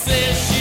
fish. 0.07 0.56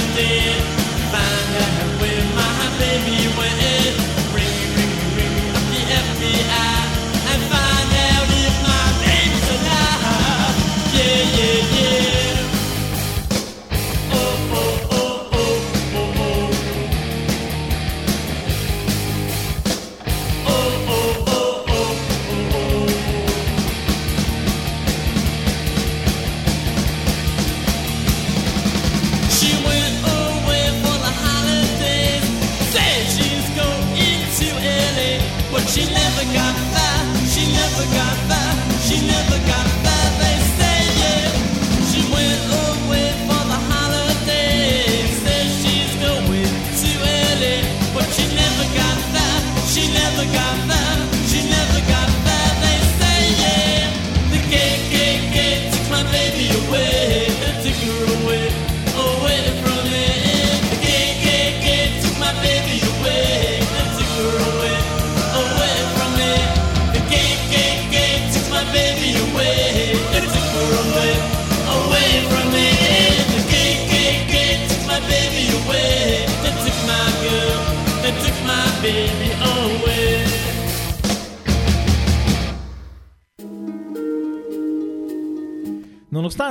Find 0.00 1.56
out 1.64 2.00
where 2.00 2.24
my 2.34 2.78
baby 2.78 3.28
went. 3.38 4.17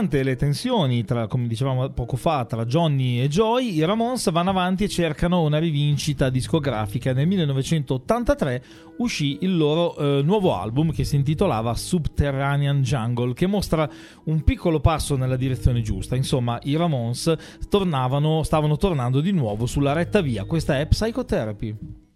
Nonostante 0.08 0.24
le 0.24 0.36
tensioni, 0.38 1.04
tra, 1.04 1.28
come 1.28 1.48
dicevamo 1.48 1.90
poco 1.90 2.16
fa, 2.16 2.46
tra 2.46 2.66
Johnny 2.66 3.20
e 3.20 3.28
Joy, 3.28 3.76
i 3.76 3.84
Ramones 3.84 4.32
vanno 4.32 4.52
avanti 4.52 4.86
e 4.86 4.88
cercano 4.88 5.42
una 5.42 5.58
rivincita 5.58 6.30
discografica. 6.30 7.12
Nel 7.12 7.28
1983 7.28 8.64
uscì 8.98 9.40
il 9.42 9.58
loro 9.58 9.98
eh, 9.98 10.22
nuovo 10.24 10.56
album 10.56 10.94
che 10.94 11.04
si 11.04 11.18
intitolava 11.18 11.76
Subterranean 11.76 12.82
Jungle, 12.82 13.34
che 13.34 13.48
mostra 13.48 13.90
un 14.26 14.44
piccolo 14.44 14.80
passo 14.80 15.18
nella 15.18 15.36
direzione 15.36 15.82
giusta. 15.82 16.16
Insomma, 16.16 16.58
i 16.64 16.78
Ramones 16.78 17.34
tornavano, 17.68 18.44
stavano 18.44 18.78
tornando 18.78 19.20
di 19.20 19.32
nuovo 19.32 19.66
sulla 19.66 19.92
retta 19.92 20.22
via. 20.22 20.46
Questa 20.46 20.80
è 20.80 20.88
Psychotherapy. 20.88 22.07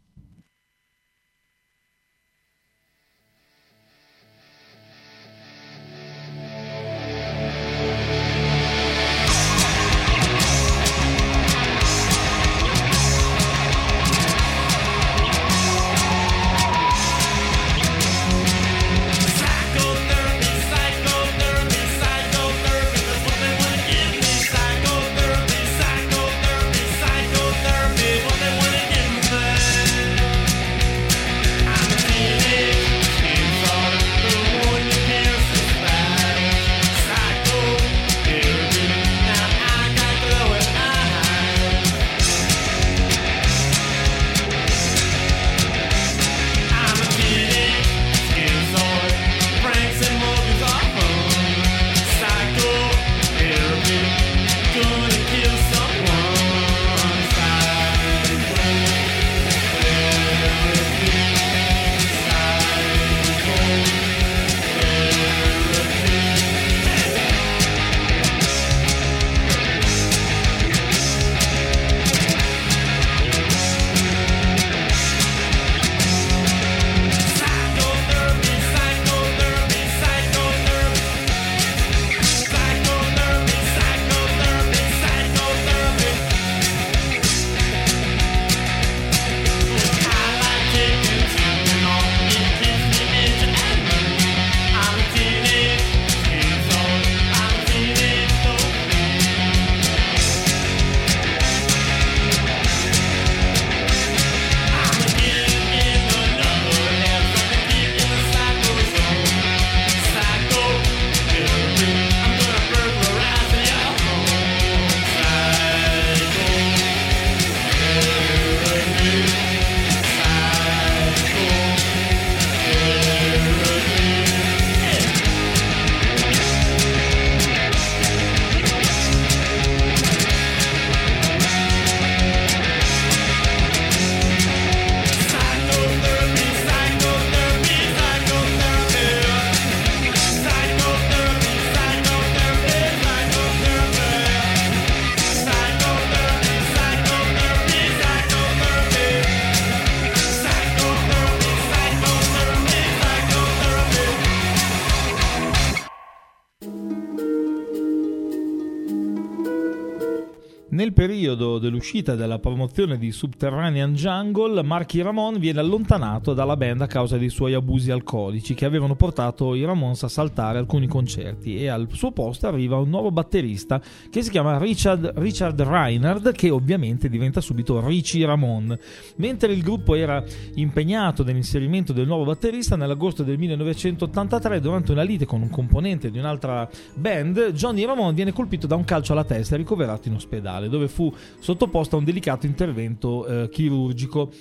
Periodo 161.32 161.60
dell'uscita 161.60 162.16
della 162.16 162.40
promozione 162.40 162.98
di 162.98 163.12
Subterranean 163.12 163.94
Jungle, 163.94 164.64
Marky 164.64 165.02
Ramon 165.02 165.40
viene 165.40 165.60
allontanato 165.60 166.34
dalla 166.34 166.58
band 166.58 166.82
a 166.82 166.88
causa 166.88 167.18
dei 167.18 167.30
suoi 167.30 167.54
abusi 167.54 167.92
alcolici 167.92 168.54
che 168.54 168.66
avevano 168.66 168.96
portato 168.96 169.56
i 169.56 169.64
Ramones 169.64 170.04
a 170.04 170.08
saltare 170.08 170.58
alcuni 170.58 170.88
concerti 170.88 171.58
e 171.58 171.68
al 171.68 171.88
suo 171.92 172.12
posto 172.12 172.48
arriva 172.48 172.78
un 172.78 172.90
nuovo 172.90 173.12
batterista 173.12 173.82
che 174.10 174.22
si 174.22 174.30
chiama 174.30 174.58
Richard, 174.58 175.14
Richard 175.16 175.62
Reinhard 175.62 176.32
che 176.34 176.50
ovviamente 176.50 177.08
diventa 177.08 177.40
subito 177.40 177.86
Richie 177.86 178.26
Ramon. 178.26 178.78
Mentre 179.18 179.54
il 179.54 179.62
gruppo 179.62 179.96
era 179.96 180.24
impegnato 180.56 181.24
nell'inserimento 181.24 181.94
del 181.94 182.08
nuovo 182.08 182.26
batterista, 182.26 182.76
nell'agosto 182.76 183.24
del 183.24 183.38
1983 183.38 184.60
durante 184.60 184.92
una 184.92 185.04
lite 185.04 185.26
con 185.26 185.42
un 185.42 185.50
componente 185.50 186.12
di 186.12 186.18
un'altra 186.18 186.70
band, 186.96 187.52
Johnny 187.52 187.86
Ramon 187.86 188.14
viene 188.14 188.34
colpito 188.34 188.68
da 188.68 188.76
un 188.76 188.84
calcio 188.84 189.14
alla 189.14 189.24
testa 189.24 189.56
e 189.56 189.58
ricoverato 189.58 190.08
in 190.08 190.16
ospedale 190.16 190.68
dove 190.68 190.88
fu 190.88 191.14
sottoposto 191.40 191.96
a 191.96 192.00
un 192.00 192.06
delicato 192.06 192.46
intervento 192.46 193.26
eh, 193.26 193.50
chirurgico. 193.50 194.32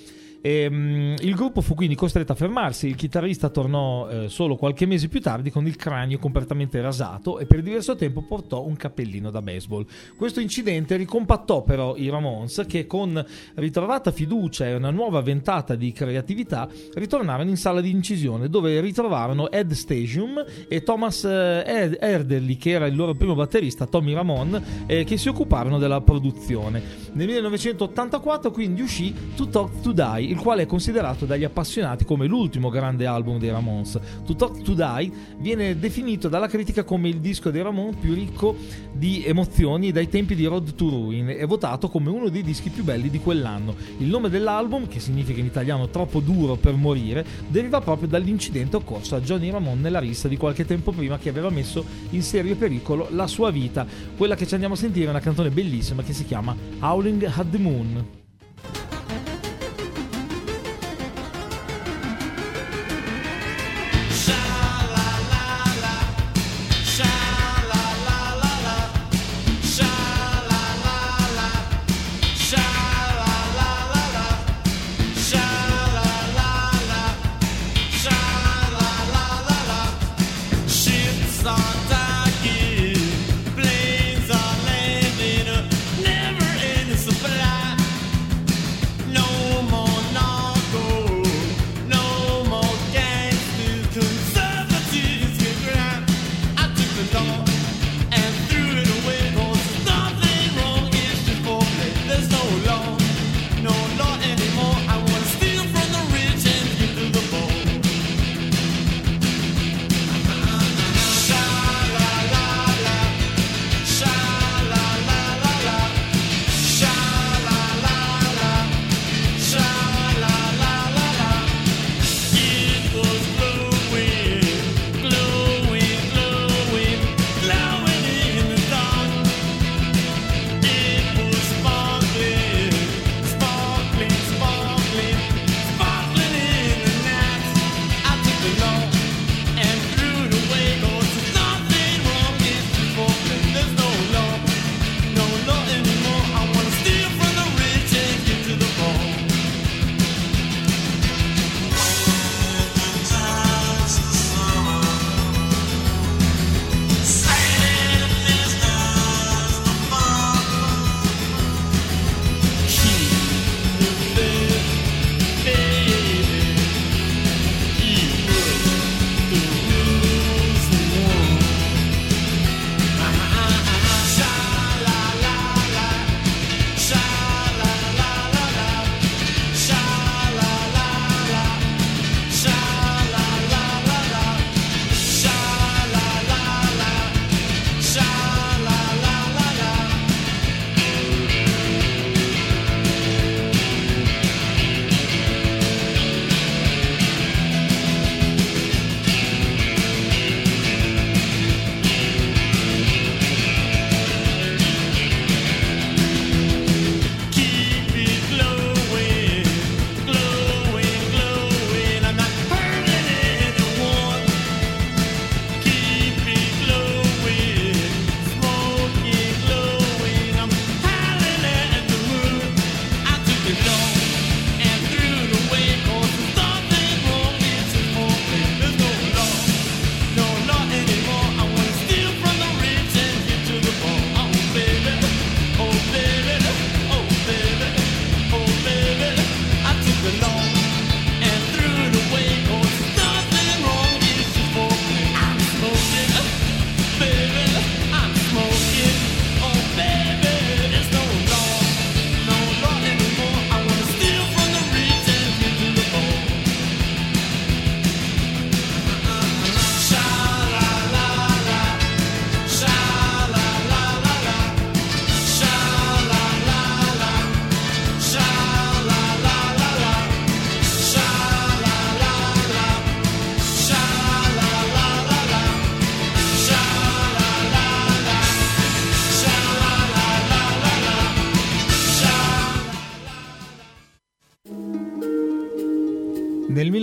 E, 0.41 0.65
um, 0.65 1.15
il 1.19 1.35
gruppo 1.35 1.61
fu 1.61 1.75
quindi 1.75 1.95
costretto 1.95 2.31
a 2.31 2.35
fermarsi. 2.35 2.87
Il 2.87 2.95
chitarrista 2.95 3.49
tornò 3.49 4.09
eh, 4.09 4.29
solo 4.29 4.55
qualche 4.55 4.85
mese 4.85 5.07
più 5.07 5.21
tardi 5.21 5.51
con 5.51 5.67
il 5.67 5.75
cranio 5.75 6.17
completamente 6.17 6.81
rasato 6.81 7.37
e 7.37 7.45
per 7.45 7.61
diverso 7.61 7.95
tempo 7.95 8.23
portò 8.23 8.65
un 8.65 8.75
cappellino 8.75 9.29
da 9.29 9.41
baseball. 9.41 9.85
Questo 10.15 10.39
incidente 10.39 10.95
ricompattò 10.95 11.61
però 11.61 11.95
i 11.95 12.09
Ramones 12.09 12.65
che 12.67 12.87
con 12.87 13.23
ritrovata 13.55 14.11
fiducia 14.11 14.67
e 14.67 14.73
una 14.73 14.89
nuova 14.89 15.21
ventata 15.21 15.75
di 15.75 15.91
creatività 15.91 16.67
ritornarono 16.93 17.49
in 17.49 17.57
sala 17.57 17.81
di 17.81 17.91
incisione 17.91 18.49
dove 18.49 18.79
ritrovarono 18.81 19.51
Ed 19.51 19.71
Stasium 19.73 20.43
e 20.67 20.81
Thomas 20.81 21.23
eh, 21.23 21.97
Erderly 21.99 22.57
che 22.57 22.71
era 22.71 22.87
il 22.87 22.95
loro 22.95 23.13
primo 23.13 23.35
batterista 23.35 23.85
Tommy 23.85 24.13
Ramon 24.13 24.61
eh, 24.87 25.03
che 25.03 25.17
si 25.17 25.29
occuparono 25.29 25.77
della 25.77 26.01
produzione. 26.01 26.81
Nel 27.13 27.27
1984 27.27 28.51
quindi 28.51 28.81
uscì 28.81 29.13
To 29.35 29.47
Talk 29.47 29.81
to 29.81 29.91
Die 29.91 30.30
il 30.31 30.37
quale 30.37 30.63
è 30.63 30.65
considerato 30.65 31.25
dagli 31.25 31.43
appassionati 31.43 32.05
come 32.05 32.25
l'ultimo 32.25 32.69
grande 32.69 33.05
album 33.05 33.37
dei 33.37 33.49
Ramones. 33.49 33.99
To 34.25 34.35
Talk 34.35 34.61
to 34.61 34.73
Die 34.73 35.11
viene 35.37 35.77
definito 35.77 36.29
dalla 36.29 36.47
critica 36.47 36.83
come 36.83 37.09
il 37.09 37.19
disco 37.19 37.51
dei 37.51 37.61
Ramones 37.61 37.97
più 37.99 38.13
ricco 38.13 38.55
di 38.93 39.25
emozioni 39.25 39.91
dai 39.91 40.07
tempi 40.07 40.33
di 40.33 40.45
Road 40.45 40.73
to 40.73 40.89
Ruin 40.89 41.29
e 41.29 41.45
votato 41.45 41.89
come 41.89 42.09
uno 42.09 42.29
dei 42.29 42.43
dischi 42.43 42.69
più 42.69 42.83
belli 42.83 43.09
di 43.09 43.19
quell'anno. 43.19 43.75
Il 43.97 44.07
nome 44.07 44.29
dell'album, 44.29 44.87
che 44.87 45.01
significa 45.01 45.39
in 45.41 45.45
italiano 45.45 45.89
troppo 45.89 46.21
duro 46.21 46.55
per 46.55 46.75
morire, 46.75 47.25
deriva 47.47 47.81
proprio 47.81 48.07
dall'incidente 48.07 48.77
occorso 48.77 49.15
a 49.15 49.21
Johnny 49.21 49.51
Ramone 49.51 49.81
nella 49.81 49.99
rissa 49.99 50.29
di 50.29 50.37
qualche 50.37 50.65
tempo 50.65 50.93
prima 50.93 51.17
che 51.17 51.27
aveva 51.27 51.49
messo 51.49 51.83
in 52.11 52.23
serio 52.23 52.55
pericolo 52.55 53.09
la 53.11 53.27
sua 53.27 53.51
vita. 53.51 53.85
Quella 54.15 54.35
che 54.35 54.47
ci 54.47 54.53
andiamo 54.53 54.75
a 54.75 54.77
sentire 54.77 55.07
è 55.07 55.09
una 55.09 55.19
canzone 55.19 55.49
bellissima 55.49 56.03
che 56.03 56.13
si 56.13 56.23
chiama 56.23 56.55
Howling 56.79 57.23
at 57.25 57.49
the 57.49 57.57
Moon. 57.57 58.19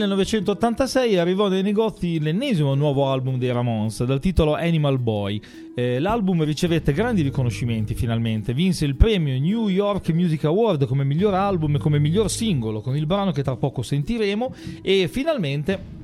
1986 0.09 1.19
arrivò 1.19 1.49
nei 1.49 1.63
negozi 1.63 2.19
l'ennesimo 2.19 2.75
nuovo 2.75 3.11
album 3.11 3.39
dei 3.39 3.53
Ramones 3.53 4.03
dal 4.05 4.21
titolo 4.21 4.55
Animal 4.55 4.99
Boy. 4.99 5.41
Eh, 5.75 5.99
l'album 5.99 6.45
ricevette 6.45 6.93
grandi 6.93 7.23
riconoscimenti 7.23 7.95
finalmente, 7.95 8.55
vinse 8.55 8.85
il 8.85 8.97
premio 8.97 9.39
New 9.39 9.69
York 9.69 10.11
Music 10.11 10.45
Award 10.45 10.87
come 10.87 11.05
miglior 11.05 11.35
album 11.35 11.77
e 11.77 11.79
come 11.79 11.99
miglior 11.99 12.31
singolo 12.31 12.81
con 12.81 12.97
il 12.97 13.07
brano 13.07 13.33
che 13.33 13.43
tra 13.43 13.57
poco 13.57 13.83
sentiremo 13.83 14.55
e 14.83 15.09
finalmente 15.09 15.98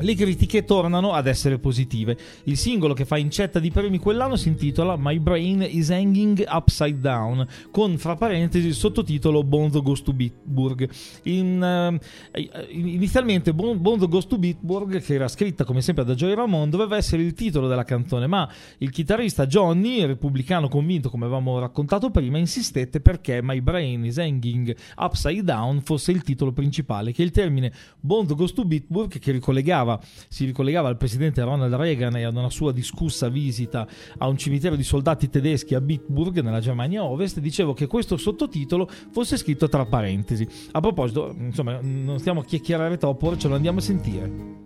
le 0.00 0.14
critiche 0.14 0.64
tornano 0.64 1.12
ad 1.12 1.26
essere 1.26 1.58
positive. 1.58 2.16
Il 2.44 2.56
singolo 2.56 2.92
che 2.92 3.04
fa 3.04 3.16
incetta 3.16 3.58
di 3.58 3.70
premi 3.70 3.98
quell'anno 3.98 4.36
si 4.36 4.48
intitola 4.48 4.96
My 4.98 5.18
Brain 5.18 5.66
is 5.68 5.90
Hanging 5.90 6.44
Upside 6.48 6.98
Down, 6.98 7.46
con 7.70 7.96
fra 7.96 8.14
parentesi 8.14 8.66
il 8.66 8.74
sottotitolo 8.74 9.42
Bonzo 9.42 9.82
Goes 9.82 10.02
to 10.02 10.12
Bitburg. 10.12 10.88
In, 11.24 11.98
uh, 12.32 12.40
inizialmente 12.70 13.54
bon- 13.54 13.80
Bonzo 13.80 14.08
Goes 14.08 14.26
to 14.26 14.38
Bitburg, 14.38 15.00
che 15.00 15.14
era 15.14 15.28
scritta 15.28 15.64
come 15.64 15.80
sempre 15.80 16.04
da 16.04 16.14
Joey 16.14 16.34
Ramone, 16.34 16.70
doveva 16.70 16.96
essere 16.96 17.22
il 17.22 17.32
titolo 17.32 17.68
della 17.68 17.84
canzone, 17.84 18.26
ma 18.26 18.48
il 18.78 18.90
chitarrista 18.90 19.46
Johnny, 19.46 20.04
repubblicano 20.04 20.68
convinto 20.68 21.08
come 21.08 21.24
avevamo 21.24 21.58
raccontato 21.58 22.10
prima, 22.10 22.38
insistette 22.38 23.00
perché 23.00 23.40
My 23.42 23.60
Brain 23.60 24.04
is 24.04 24.18
Hanging 24.18 24.76
Upside 24.98 25.42
Down 25.42 25.80
fosse 25.82 26.12
il 26.12 26.22
titolo 26.22 26.52
principale, 26.52 27.12
che 27.12 27.22
il 27.22 27.30
termine 27.30 27.72
Bonzo 27.98 28.34
Goes 28.34 28.52
to 28.52 28.64
Bitburg, 28.64 29.18
che 29.18 29.32
ricollegava 29.32 29.85
ricollegava, 29.86 30.00
si 30.28 30.44
ricollegava 30.44 30.88
al 30.88 30.96
presidente 30.96 31.42
Ronald 31.42 31.72
Reagan 31.72 32.16
e 32.16 32.24
ad 32.24 32.36
una 32.36 32.50
sua 32.50 32.72
discussa 32.72 33.28
visita 33.28 33.86
a 34.18 34.26
un 34.26 34.36
cimitero 34.36 34.74
di 34.74 34.82
soldati 34.82 35.28
tedeschi 35.28 35.74
a 35.74 35.80
Bitburg, 35.80 36.40
nella 36.40 36.60
Germania 36.60 37.04
Ovest, 37.04 37.38
dicevo 37.38 37.72
che 37.72 37.86
questo 37.86 38.16
sottotitolo 38.16 38.88
fosse 39.10 39.36
scritto 39.36 39.68
tra 39.68 39.86
parentesi. 39.86 40.46
A 40.72 40.80
proposito, 40.80 41.34
insomma, 41.38 41.78
non 41.80 42.18
stiamo 42.18 42.40
a 42.40 42.44
chiacchierare 42.44 42.96
troppo, 42.98 43.36
ce 43.36 43.48
lo 43.48 43.54
andiamo 43.54 43.78
a 43.78 43.82
sentire. 43.82 44.65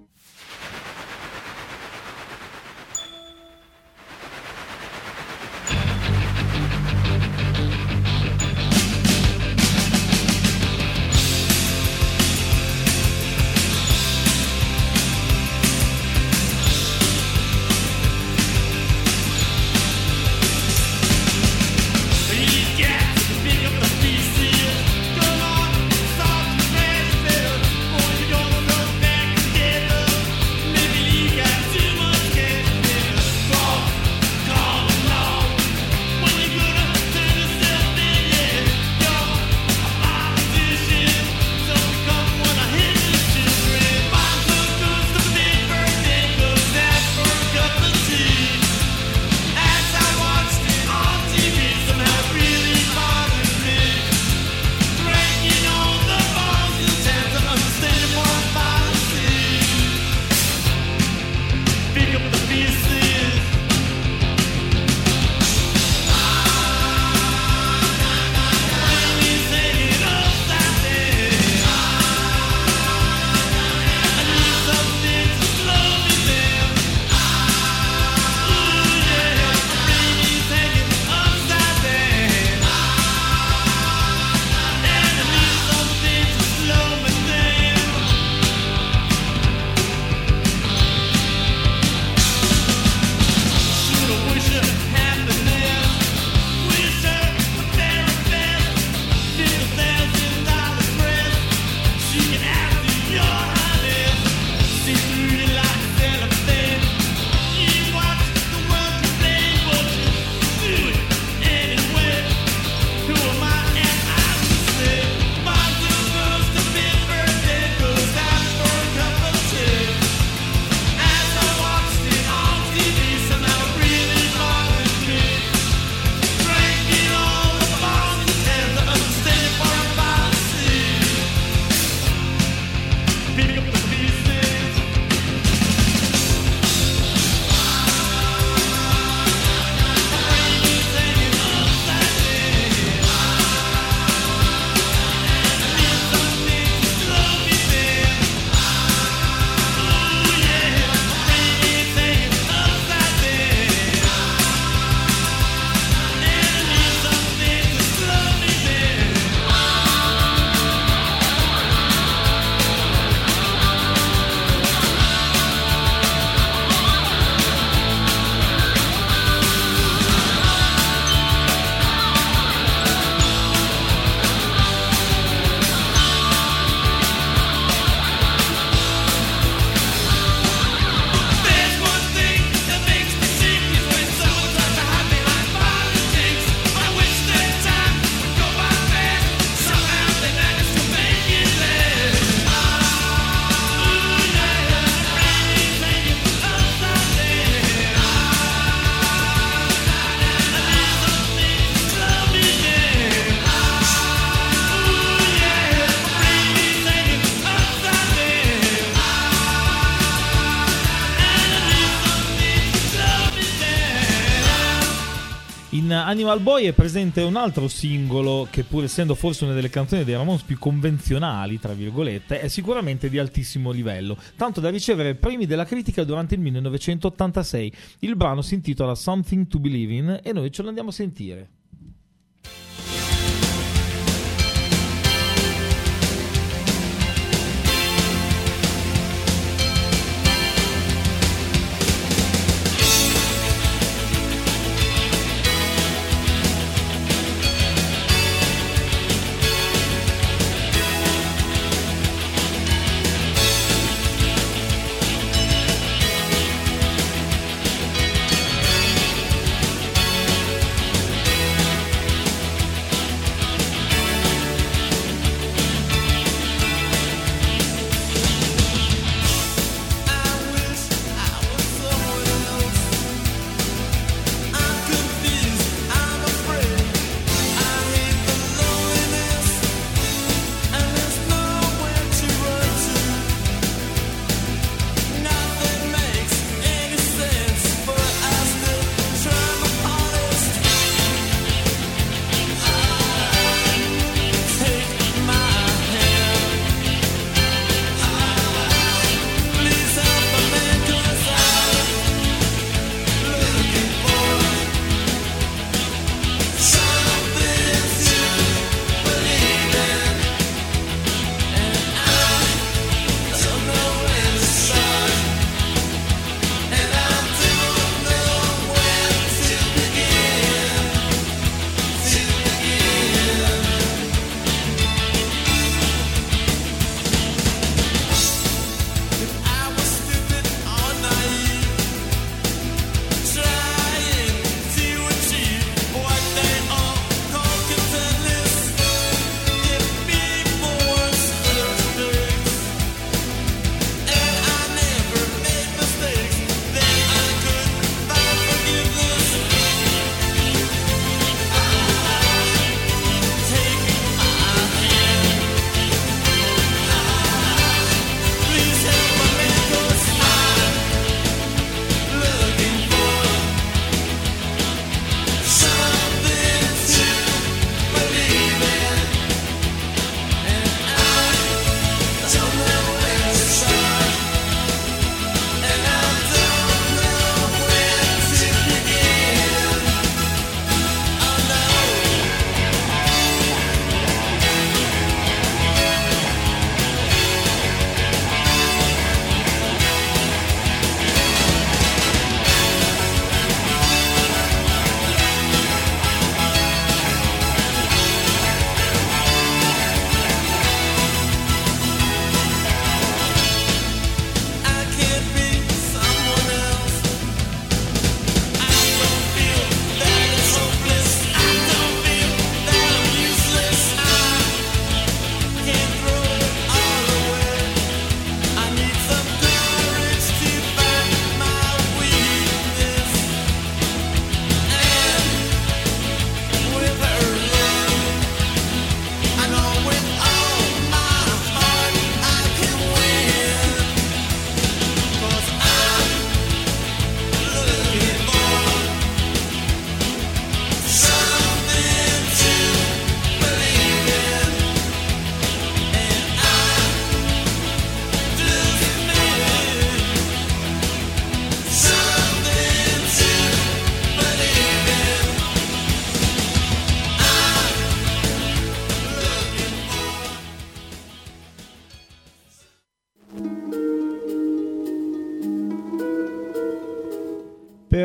Animal 216.07 216.41
Boy 216.41 216.67
è 216.67 216.73
presente 216.73 217.23
un 217.23 217.37
altro 217.37 217.69
singolo 217.69 218.47
che 218.51 218.65
pur 218.65 218.85
essendo 218.85 219.15
forse 219.15 219.45
una 219.45 219.55
delle 219.55 219.71
canzoni 219.71 220.05
dei 220.05 220.15
Ramones 220.15 220.43
più 220.43 220.59
convenzionali, 220.59 221.59
tra 221.59 221.73
virgolette, 221.73 222.41
è 222.41 222.49
sicuramente 222.49 223.09
di 223.09 223.19
altissimo 223.19 223.71
livello, 223.71 224.17
tanto 224.37 224.61
da 224.61 224.71
ricevere 224.71 225.15
premi 225.15 225.47
della 225.47 225.65
critica 225.65 226.05
durante 226.05 226.35
il 226.35 226.41
1986. 226.41 227.73
Il 228.01 228.17
brano 228.17 228.43
si 228.43 228.55
intitola 228.55 228.95
Something 228.95 229.47
to 229.49 229.59
Believe 229.59 229.95
in 229.95 230.21
e 230.23 230.33
noi 230.33 230.51
ce 230.51 230.63
lo 230.63 230.69
andiamo 230.69 230.91
a 230.91 230.93
sentire. 230.93 231.60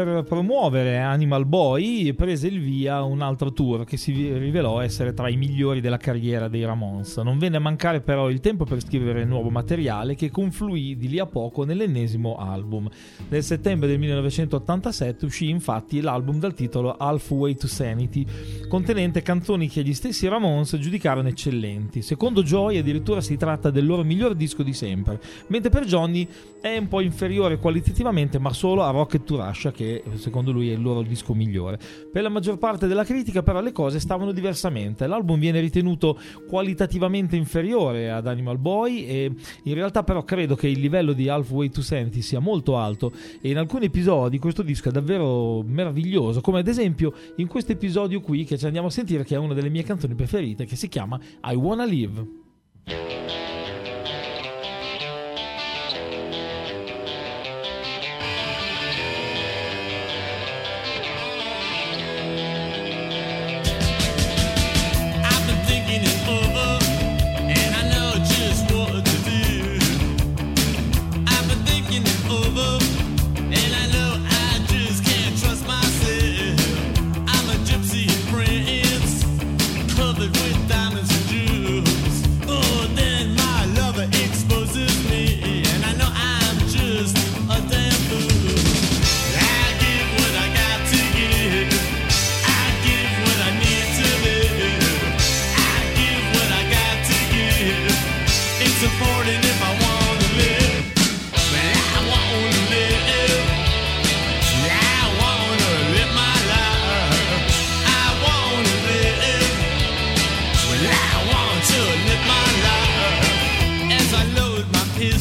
Per 0.04 0.24
promuovere 0.24 1.00
Animal 1.00 1.46
Boy 1.46 2.12
prese 2.14 2.48
il 2.48 2.60
via 2.60 3.04
un 3.04 3.22
altro 3.22 3.54
tour 3.54 3.86
che 3.86 3.96
si 3.96 4.12
rivelò 4.12 4.82
essere 4.82 5.14
tra 5.14 5.30
i 5.30 5.38
migliori 5.38 5.80
della 5.80 5.98
carriera 5.98 6.50
dei 6.50 6.66
Ramones. 6.66 7.16
Non 7.18 7.38
venne 7.38 7.58
a 7.58 7.62
mancare 7.62 8.02
però 8.02 8.30
il 8.30 8.42
tempo 8.42 8.66
per 8.66 8.82
scrivere 8.82 9.24
nuovo 9.24 9.50
materiale 9.50 10.16
che 10.16 10.32
confluì 10.32 10.98
di 10.98 11.08
lì 11.08 11.20
a 11.20 11.26
poco 11.26 11.64
nell'ennesimo 11.64 12.36
album. 12.36 12.90
Nel 13.30 13.44
settembre 13.44 13.88
del 13.88 14.00
1987 14.00 15.26
uscì 15.26 15.50
infatti 15.50 16.02
l'album 16.02 16.40
dal 16.40 16.54
titolo 16.54 16.98
Halfway 16.98 17.56
to 17.56 17.68
Sanity, 17.68 18.26
contenente 18.68 19.22
canzoni 19.22 19.70
che 19.70 19.82
gli 19.82 19.94
stessi 19.94 20.28
Ramones 20.28 20.78
giudicarono 20.78 21.30
eccellenti. 21.30 22.02
Secondo 22.02 22.44
Joy 22.44 22.78
addirittura 22.78 23.22
si 23.22 23.38
tratta 23.38 23.70
del 23.70 23.86
loro 23.86 24.04
miglior 24.04 24.36
disco 24.36 24.62
di 24.62 24.74
sempre, 24.74 25.22
mentre 25.48 25.70
per 25.70 25.86
Johnny 25.86 26.28
è 26.60 26.76
un 26.76 26.88
po' 26.88 27.02
inferiore 27.02 27.60
qualitativamente 27.60 28.40
ma 28.40 28.52
solo 28.52 28.84
a 28.84 28.90
Rocket 28.90 29.24
to 29.24 29.38
Russia 29.38 29.72
che 29.72 29.85
secondo 30.16 30.52
lui 30.52 30.70
è 30.70 30.74
il 30.74 30.82
loro 30.82 31.02
disco 31.02 31.34
migliore. 31.34 31.80
Per 32.12 32.22
la 32.22 32.30
maggior 32.30 32.58
parte 32.58 32.88
della 32.88 33.04
critica 33.04 33.44
però 33.44 33.62
le 33.62 33.72
cose 33.72 34.00
stavano 34.00 34.32
diversamente. 34.32 35.08
L'album 35.08 35.40
viene 35.40 35.60
ritenuto 35.60 36.20
qualitativamente 36.48 37.36
inferiore 37.36 38.12
ad 38.12 38.28
Animal 38.28 38.58
Boy 38.58 39.06
e 39.06 39.32
in 39.64 39.74
realtà 39.74 40.04
però 40.04 40.24
credo 40.24 40.56
che 40.56 40.68
il 40.68 40.80
livello 40.80 41.14
di 41.14 41.30
Halfway 41.30 41.70
to 41.70 41.82
Sanity 41.82 42.22
sia 42.22 42.40
molto 42.40 42.78
alto 42.78 43.12
e 43.42 43.50
in 43.50 43.58
alcuni 43.58 43.86
episodi 43.86 44.40
questo 44.40 44.62
disco 44.62 44.90
è 44.90 44.92
davvero 44.92 45.64
meraviglioso, 45.64 46.42
come 46.42 46.60
ad 46.60 46.68
esempio 46.68 47.14
in 47.38 47.48
questo 47.48 47.72
episodio 47.72 48.22
qui 48.22 48.44
che 48.44 48.58
ci 48.58 48.66
andiamo 48.66 48.88
a 48.88 48.92
sentire 48.92 49.24
che 49.24 49.36
è 49.36 49.38
una 49.38 49.54
delle 49.54 49.70
mie 49.70 49.84
canzoni 49.84 50.16
preferite 50.16 50.66
che 50.66 50.76
si 50.76 50.88
chiama 50.88 51.20
I 51.44 51.56
Wanna 51.56 51.86
Live. 51.86 53.55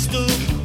Poco 0.07 0.64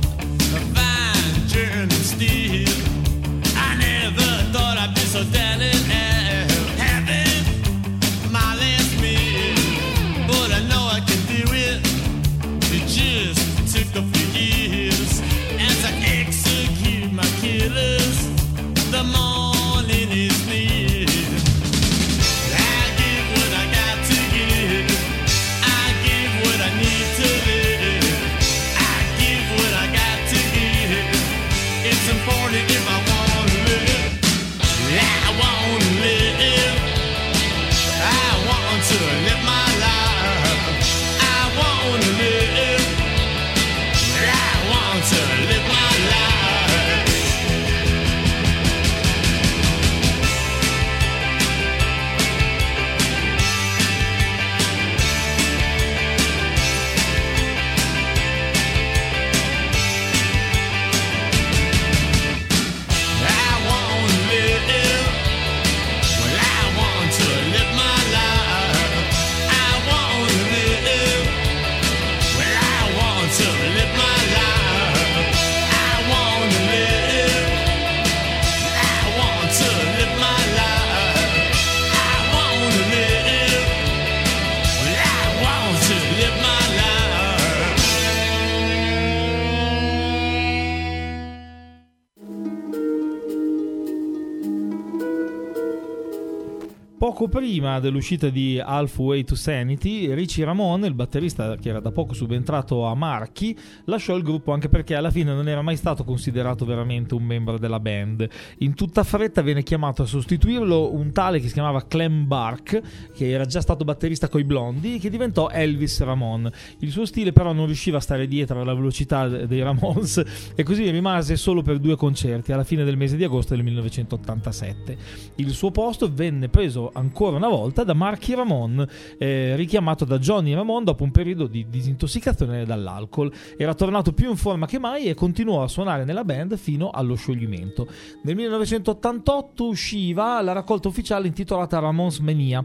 prima 97.59 97.81
dell'uscita 97.81 98.29
di 98.29 98.57
Halfway 98.57 99.25
to 99.25 99.35
Sanity, 99.35 100.13
Richie 100.13 100.45
Ramone, 100.45 100.87
il 100.87 100.93
batterista 100.93 101.57
che 101.57 101.67
era 101.67 101.81
da 101.81 101.91
poco 101.91 102.13
subentrato 102.13 102.85
a 102.85 102.95
Marchi, 102.95 103.53
lasciò 103.83 104.15
il 104.15 104.23
gruppo 104.23 104.53
anche 104.53 104.69
perché 104.69 104.95
alla 104.95 105.11
fine 105.11 105.33
non 105.33 105.49
era 105.49 105.61
mai 105.61 105.75
stato 105.75 106.05
considerato 106.05 106.63
veramente 106.63 107.15
un 107.15 107.23
membro 107.23 107.57
della 107.57 107.81
band. 107.81 108.25
In 108.59 108.75
tutta 108.75 109.03
fretta 109.03 109.41
venne 109.41 109.61
chiamato 109.61 110.03
a 110.03 110.05
sostituirlo 110.05 110.93
un 110.93 111.11
tale 111.11 111.41
che 111.41 111.47
si 111.47 111.53
chiamava 111.53 111.85
Clem 111.85 112.27
Bark, 112.27 112.81
che 113.13 113.29
era 113.29 113.43
già 113.43 113.59
stato 113.59 113.83
batterista 113.83 114.29
coi 114.29 114.45
Blondi 114.45 114.97
che 114.97 115.09
diventò 115.09 115.49
Elvis 115.49 115.99
Ramone. 115.99 116.53
Il 116.79 116.91
suo 116.91 117.05
stile 117.05 117.33
però 117.33 117.51
non 117.51 117.65
riusciva 117.65 117.97
a 117.97 118.01
stare 118.01 118.25
dietro 118.25 118.61
alla 118.61 118.73
velocità 118.73 119.27
dei 119.27 119.61
Ramones 119.61 120.23
e 120.55 120.63
così 120.63 120.89
rimase 120.89 121.35
solo 121.35 121.61
per 121.61 121.79
due 121.79 121.97
concerti 121.97 122.53
alla 122.53 122.63
fine 122.63 122.85
del 122.85 122.95
mese 122.95 123.17
di 123.17 123.25
agosto 123.25 123.53
del 123.53 123.65
1987. 123.65 124.97
Il 125.35 125.49
suo 125.49 125.71
posto 125.71 126.09
venne 126.09 126.47
preso 126.47 126.89
ancora 126.93 127.35
una 127.35 127.47
volta 127.49 127.83
da 127.83 127.93
Marky 127.93 128.33
Ramon, 128.33 128.87
eh, 129.17 129.55
richiamato 129.55 130.05
da 130.05 130.17
Johnny 130.17 130.53
Ramon 130.53 130.83
dopo 130.83 131.03
un 131.03 131.11
periodo 131.11 131.47
di 131.47 131.65
disintossicazione 131.69 132.65
dall'alcol. 132.65 133.31
Era 133.57 133.73
tornato 133.73 134.13
più 134.13 134.29
in 134.29 134.37
forma 134.37 134.65
che 134.65 134.79
mai 134.79 135.05
e 135.05 135.13
continuò 135.13 135.63
a 135.63 135.67
suonare 135.67 136.05
nella 136.05 136.23
band 136.23 136.55
fino 136.57 136.89
allo 136.89 137.15
scioglimento. 137.15 137.87
Nel 138.23 138.35
1988 138.35 139.65
usciva 139.65 140.41
la 140.41 140.53
raccolta 140.53 140.87
ufficiale 140.87 141.27
intitolata 141.27 141.79
Ramon's 141.79 142.19
Mania 142.19 142.63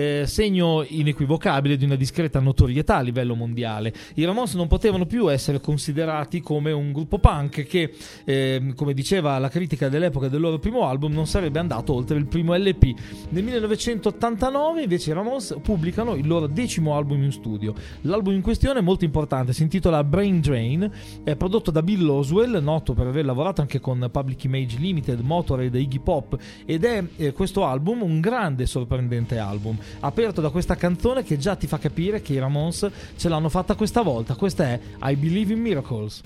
eh, 0.00 0.26
segno 0.26 0.84
inequivocabile 0.86 1.76
di 1.76 1.84
una 1.84 1.96
discreta 1.96 2.40
notorietà 2.40 2.96
a 2.96 3.00
livello 3.00 3.34
mondiale. 3.34 3.92
I 4.14 4.24
Ramones 4.24 4.54
non 4.54 4.66
potevano 4.66 5.04
più 5.06 5.30
essere 5.30 5.60
considerati 5.60 6.40
come 6.40 6.72
un 6.72 6.92
gruppo 6.92 7.18
punk 7.18 7.64
che, 7.64 7.92
eh, 8.24 8.72
come 8.74 8.94
diceva 8.94 9.38
la 9.38 9.48
critica 9.48 9.88
dell'epoca 9.88 10.28
del 10.28 10.40
loro 10.40 10.58
primo 10.58 10.86
album, 10.86 11.12
non 11.12 11.26
sarebbe 11.26 11.58
andato 11.58 11.92
oltre 11.92 12.16
il 12.16 12.26
primo 12.26 12.54
LP. 12.54 12.94
Nel 13.30 13.42
1989 13.44 14.82
invece 14.82 15.10
i 15.10 15.12
Ramones 15.12 15.56
pubblicano 15.62 16.14
il 16.14 16.26
loro 16.26 16.46
decimo 16.46 16.96
album 16.96 17.22
in 17.22 17.32
studio. 17.32 17.74
L'album 18.02 18.34
in 18.34 18.42
questione 18.42 18.78
è 18.78 18.82
molto 18.82 19.04
importante, 19.04 19.52
si 19.52 19.62
intitola 19.62 20.02
Brain 20.04 20.40
Drain, 20.40 20.90
è 21.22 21.36
prodotto 21.36 21.70
da 21.70 21.82
Bill 21.82 22.08
Oswell, 22.08 22.62
noto 22.62 22.94
per 22.94 23.06
aver 23.06 23.24
lavorato 23.24 23.60
anche 23.60 23.80
con 23.80 24.08
Public 24.10 24.44
Image 24.44 24.78
Limited, 24.78 25.20
Motorhead 25.20 25.74
Iggy 25.74 25.98
Pop, 25.98 26.36
ed 26.64 26.84
è 26.84 27.04
eh, 27.16 27.32
questo 27.32 27.64
album 27.64 28.02
un 28.02 28.20
grande 28.20 28.62
e 28.62 28.66
sorprendente 28.66 29.38
album 29.38 29.76
aperto 30.00 30.40
da 30.40 30.50
questa 30.50 30.76
canzone 30.76 31.22
che 31.24 31.38
già 31.38 31.56
ti 31.56 31.66
fa 31.66 31.78
capire 31.78 32.22
che 32.22 32.34
i 32.34 32.38
Ramones 32.38 32.88
ce 33.16 33.28
l'hanno 33.28 33.48
fatta 33.48 33.74
questa 33.74 34.02
volta. 34.02 34.34
Questa 34.34 34.64
è 34.64 34.80
I 35.02 35.16
Believe 35.16 35.52
in 35.52 35.60
Miracles. 35.60 36.20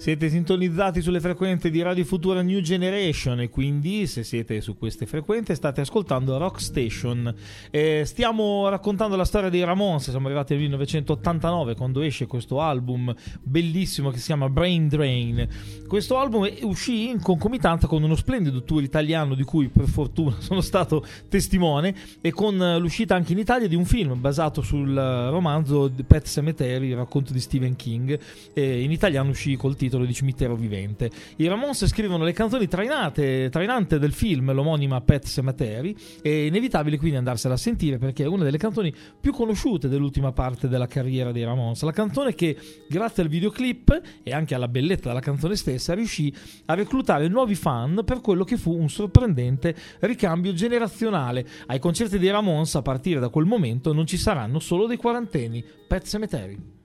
Siete 0.00 0.30
sintonizzati 0.30 1.02
sulle 1.02 1.20
frequenze 1.20 1.68
di 1.68 1.82
Radio 1.82 2.06
Futura 2.06 2.40
New 2.40 2.60
Generation 2.60 3.38
e 3.40 3.50
quindi 3.50 4.06
se 4.06 4.24
siete 4.24 4.62
su 4.62 4.78
queste 4.78 5.04
frequenze 5.04 5.54
state 5.54 5.82
ascoltando 5.82 6.38
Rock 6.38 6.62
Station. 6.62 7.34
Eh, 7.70 8.04
stiamo 8.06 8.66
raccontando 8.70 9.14
la 9.14 9.26
storia 9.26 9.50
dei 9.50 9.62
Ramones, 9.62 10.08
siamo 10.08 10.24
arrivati 10.24 10.54
al 10.54 10.60
1989 10.60 11.74
quando 11.74 12.00
esce 12.00 12.26
questo 12.26 12.62
album 12.62 13.14
bellissimo 13.42 14.08
che 14.08 14.16
si 14.16 14.24
chiama 14.24 14.48
Brain 14.48 14.88
Drain. 14.88 15.46
Questo 15.86 16.16
album 16.16 16.48
uscì 16.62 17.10
in 17.10 17.20
concomitanza 17.20 17.86
con 17.86 18.02
uno 18.02 18.16
splendido 18.16 18.62
tour 18.62 18.82
italiano 18.82 19.34
di 19.34 19.44
cui 19.44 19.68
per 19.68 19.86
fortuna 19.86 20.36
sono 20.40 20.62
stato 20.62 21.04
testimone 21.28 21.94
e 22.22 22.30
con 22.30 22.56
l'uscita 22.78 23.16
anche 23.16 23.32
in 23.32 23.38
Italia 23.38 23.68
di 23.68 23.76
un 23.76 23.84
film 23.84 24.18
basato 24.18 24.62
sul 24.62 24.94
romanzo 24.94 25.92
Pet 26.06 26.26
Cemetery, 26.26 26.88
il 26.88 26.96
racconto 26.96 27.34
di 27.34 27.40
Stephen 27.40 27.76
King. 27.76 28.18
Eh, 28.54 28.80
in 28.80 28.92
italiano 28.92 29.28
uscì 29.28 29.56
col 29.56 29.76
titolo 29.76 29.88
titolo 29.90 30.04
di 30.04 30.14
Cimitero 30.14 30.54
Vivente. 30.54 31.10
I 31.36 31.48
Ramones 31.48 31.84
scrivono 31.86 32.22
le 32.22 32.32
canzoni 32.32 32.68
trainate, 32.68 33.48
trainante 33.50 33.98
del 33.98 34.12
film, 34.12 34.52
l'omonima 34.52 35.00
Pet 35.00 35.26
Cemetery, 35.26 35.94
è 36.22 36.28
inevitabile 36.28 36.96
quindi 36.96 37.16
andarsela 37.16 37.54
a 37.54 37.56
sentire 37.56 37.98
perché 37.98 38.22
è 38.22 38.26
una 38.26 38.44
delle 38.44 38.56
canzoni 38.56 38.94
più 39.20 39.32
conosciute 39.32 39.88
dell'ultima 39.88 40.30
parte 40.30 40.68
della 40.68 40.86
carriera 40.86 41.32
dei 41.32 41.42
Ramones. 41.42 41.82
La 41.82 41.90
canzone 41.90 42.34
che, 42.34 42.56
grazie 42.88 43.24
al 43.24 43.28
videoclip 43.28 44.00
e 44.22 44.32
anche 44.32 44.54
alla 44.54 44.68
bellezza 44.68 45.08
della 45.08 45.20
canzone 45.20 45.56
stessa, 45.56 45.92
riuscì 45.94 46.32
a 46.66 46.74
reclutare 46.74 47.26
nuovi 47.26 47.56
fan 47.56 48.02
per 48.04 48.20
quello 48.20 48.44
che 48.44 48.56
fu 48.56 48.72
un 48.72 48.88
sorprendente 48.88 49.74
ricambio 50.00 50.52
generazionale. 50.52 51.44
Ai 51.66 51.80
concerti 51.80 52.18
dei 52.18 52.30
Ramones, 52.30 52.76
a 52.76 52.82
partire 52.82 53.18
da 53.18 53.28
quel 53.28 53.46
momento, 53.46 53.92
non 53.92 54.06
ci 54.06 54.16
saranno 54.16 54.60
solo 54.60 54.86
dei 54.86 54.96
quarantenni. 54.96 55.64
Pet 55.88 56.06
Cemetery. 56.06 56.79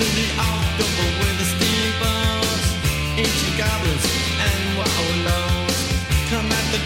October 0.00 1.08
with 1.20 1.36
the 1.36 1.44
steamboats, 1.44 2.66
ancient 3.20 3.54
goblins 3.60 4.06
and 4.40 4.60
come 6.32 6.48
at 6.48 6.66
the 6.72 6.80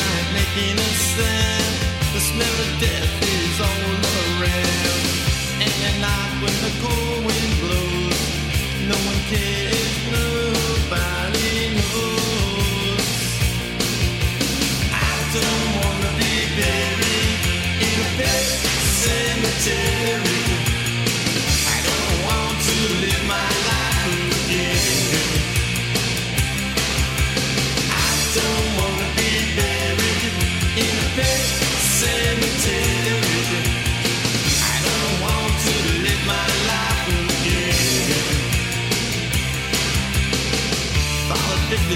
line 0.00 0.28
making 0.32 0.80
a. 0.80 1.68
The 2.16 2.20
smell 2.24 2.56
of 2.64 2.70
death 2.80 3.12
is 3.20 3.60
all 3.60 3.84
around, 4.16 5.04
and 5.60 5.76
at 5.88 5.96
night 6.00 6.32
when 6.40 6.56
the 6.64 6.72
cold 6.80 7.20
wind 7.28 7.52
blows, 7.60 8.20
no 8.88 8.96
one 8.96 9.20
cares, 9.28 9.92
nobody 10.08 11.76
knows. 11.76 13.04
I 14.88 15.12
don't 15.36 15.68
wanna 15.84 16.12
be 16.16 16.34
buried 16.56 17.40
in 17.88 17.96
a 18.00 18.10
pet 18.16 18.44
cemetery. 19.04 20.03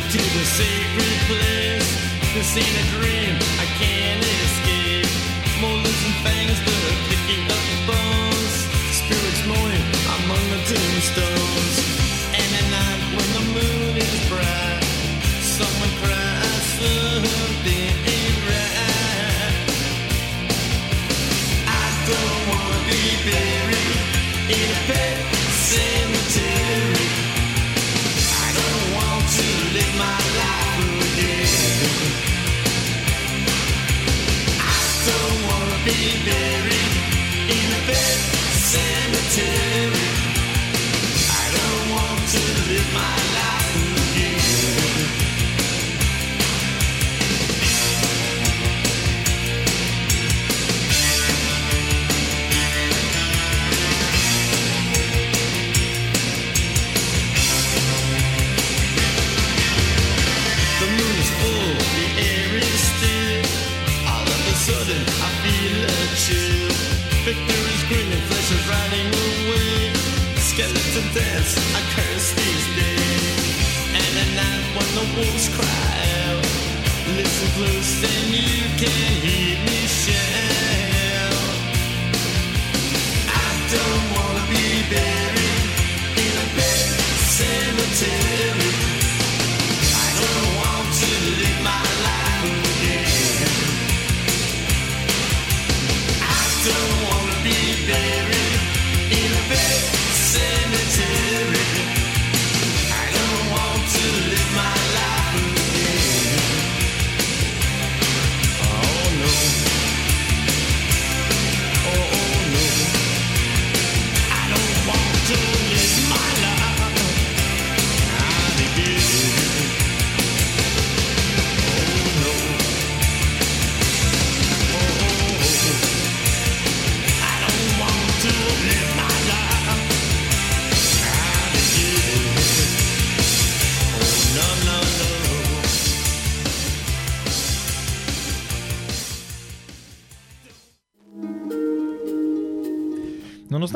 To 0.01 0.19
the 0.19 0.45
sacred 0.45 1.19
place. 1.27 1.89
This 2.35 2.57
ain't 2.57 2.77
a 2.83 2.87
dream, 2.95 3.35
I 3.59 3.67
can't 3.81 4.23
escape. 4.47 5.11
Molars 5.61 6.01
and 6.07 6.15
fangs, 6.23 6.78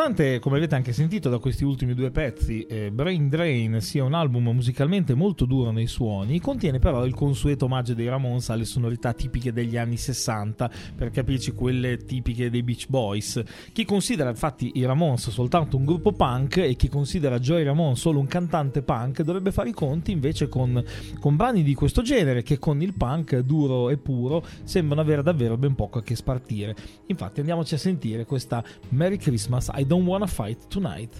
Nonostante, 0.03 0.41
come 0.41 0.57
avete 0.57 0.75
anche 0.75 0.93
sentito 0.93 1.29
da 1.29 1.39
questi 1.39 1.63
ultimi 1.63 1.95
due 1.95 2.11
pezzi, 2.11 2.67
eh, 2.67 2.91
Brain 2.91 3.29
Drain 3.29 3.81
sia 3.81 4.03
un 4.03 4.15
album 4.15 4.49
musicalmente 4.49 5.15
molto 5.15 5.45
duro 5.45 5.71
nei 5.71 5.87
suoni, 5.87 6.41
contiene 6.41 6.81
però 6.81 7.07
il 7.07 7.15
consueto 7.15 7.67
omaggio 7.67 7.95
dei 7.95 8.09
Ramones 8.09 8.49
alle 8.49 8.65
sonorità 8.65 9.13
tipiche 9.13 9.53
degli 9.53 9.77
anni 9.77 9.97
60, 9.97 10.69
per 10.97 11.11
capirci 11.11 11.53
quelle 11.53 11.99
tipiche 11.99 12.51
dei 12.51 12.65
Beach 12.65 12.89
Boys. 12.89 13.41
Chi 13.73 13.85
considera 13.85 14.31
infatti 14.31 14.73
i 14.75 14.85
Ramones 14.85 15.31
soltanto 15.31 15.77
un 15.77 15.85
gruppo 15.85 16.11
punk 16.11 16.57
e 16.57 16.75
chi 16.75 16.89
considera 16.89 17.39
Joey 17.39 17.63
Ramone 17.63 17.95
solo 17.95 18.19
un 18.19 18.27
cantante 18.27 18.83
punk 18.83 19.23
dovrebbe 19.23 19.53
fare 19.53 19.69
i 19.69 19.73
conti 19.73 20.11
invece 20.11 20.49
con, 20.49 20.83
con 21.21 21.37
brani 21.37 21.63
di 21.63 21.75
questo 21.75 22.03
genere 22.03 22.43
che 22.43 22.59
con 22.59 22.83
il 22.83 22.95
punk 22.95 23.39
duro 23.39 23.89
e 23.89 23.99
puro 23.99 24.45
sembrano 24.65 25.01
avere 25.01 25.23
davvero 25.23 25.57
ben 25.57 25.77
poco 25.77 26.01
a 26.01 26.03
che 26.03 26.17
spartire. 26.17 26.75
Infatti 27.07 27.39
andiamoci 27.39 27.75
a 27.75 27.79
sentire 27.79 28.25
questa 28.25 28.65
Merry 28.89 29.17
Christmas 29.17 29.71
I 29.73 29.91
Don't 29.93 30.07
Wanna 30.07 30.27
Fight 30.27 30.59
Tonight. 30.71 31.13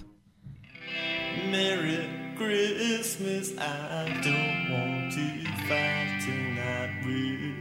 Merry 1.51 2.09
Christmas, 2.35 3.55
I 3.55 4.09
don't 4.23 4.71
want 4.71 5.13
to 5.13 5.45
fight 5.67 6.19
tonight 6.25 6.89
with. 7.05 7.53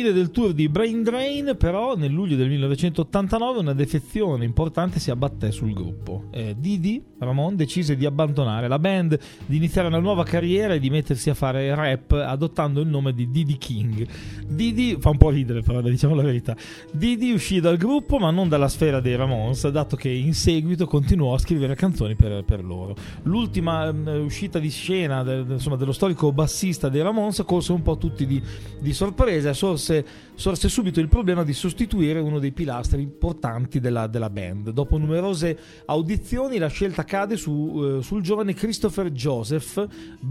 Fine 0.00 0.12
del 0.12 0.30
tour 0.30 0.54
di 0.54 0.70
Brain 0.70 1.02
Drain, 1.02 1.56
però, 1.58 1.94
nel 1.94 2.10
luglio 2.10 2.34
del 2.34 2.48
1989 2.48 3.58
una 3.58 3.74
defezione 3.74 4.46
importante 4.46 4.98
si 4.98 5.10
abbatté 5.10 5.52
sul 5.52 5.74
gruppo. 5.74 6.28
Eh, 6.30 6.56
Didi 6.58 7.04
Ramon 7.18 7.54
decise 7.54 7.96
di 7.96 8.06
abbandonare 8.06 8.66
la 8.66 8.78
band, 8.78 9.18
di 9.44 9.56
iniziare 9.56 9.88
una 9.88 9.98
nuova 9.98 10.24
carriera 10.24 10.72
e 10.72 10.78
di 10.78 10.88
mettersi 10.88 11.28
a 11.28 11.34
fare 11.34 11.74
rap 11.74 12.12
adottando 12.12 12.80
il 12.80 12.88
nome 12.88 13.12
di 13.12 13.30
Didi 13.30 13.58
King. 13.58 14.06
Didi 14.48 14.96
fa 14.98 15.10
un 15.10 15.18
po' 15.18 15.28
ridere, 15.28 15.60
però, 15.60 15.82
diciamo 15.82 16.14
la 16.14 16.22
verità. 16.22 16.56
Didi 16.90 17.32
uscì 17.32 17.60
dal 17.60 17.76
gruppo, 17.76 18.18
ma 18.18 18.30
non 18.30 18.48
dalla 18.48 18.68
sfera 18.68 19.00
dei 19.00 19.16
Ramones, 19.16 19.68
dato 19.68 19.96
che 19.96 20.08
in 20.08 20.32
seguito 20.32 20.86
continuò 20.86 21.34
a 21.34 21.38
scrivere 21.38 21.74
canzoni 21.74 22.14
per, 22.14 22.42
per 22.44 22.64
loro. 22.64 22.96
L'ultima 23.24 23.90
um, 23.90 24.22
uscita 24.24 24.58
di 24.58 24.70
scena 24.70 25.22
del, 25.22 25.44
insomma, 25.46 25.76
dello 25.76 25.92
storico 25.92 26.32
bassista 26.32 26.88
dei 26.88 27.02
Ramones 27.02 27.42
colse 27.44 27.72
un 27.72 27.82
po' 27.82 27.98
tutti 27.98 28.24
di, 28.24 28.42
di 28.78 28.94
sorpresa 28.94 29.52
sorse, 29.52 29.89
sorse 30.34 30.68
subito 30.68 31.00
il 31.00 31.08
problema 31.08 31.44
di 31.44 31.52
sostituire 31.52 32.18
uno 32.18 32.38
dei 32.38 32.52
pilastri 32.52 33.02
importanti 33.02 33.80
della, 33.80 34.06
della 34.06 34.30
band. 34.30 34.70
Dopo 34.70 34.96
numerose 34.96 35.58
audizioni 35.86 36.58
la 36.58 36.68
scelta 36.68 37.04
cade 37.04 37.36
su, 37.36 37.98
eh, 37.98 38.02
sul 38.02 38.22
giovane 38.22 38.54
Christopher 38.54 39.10
Joseph, 39.10 39.86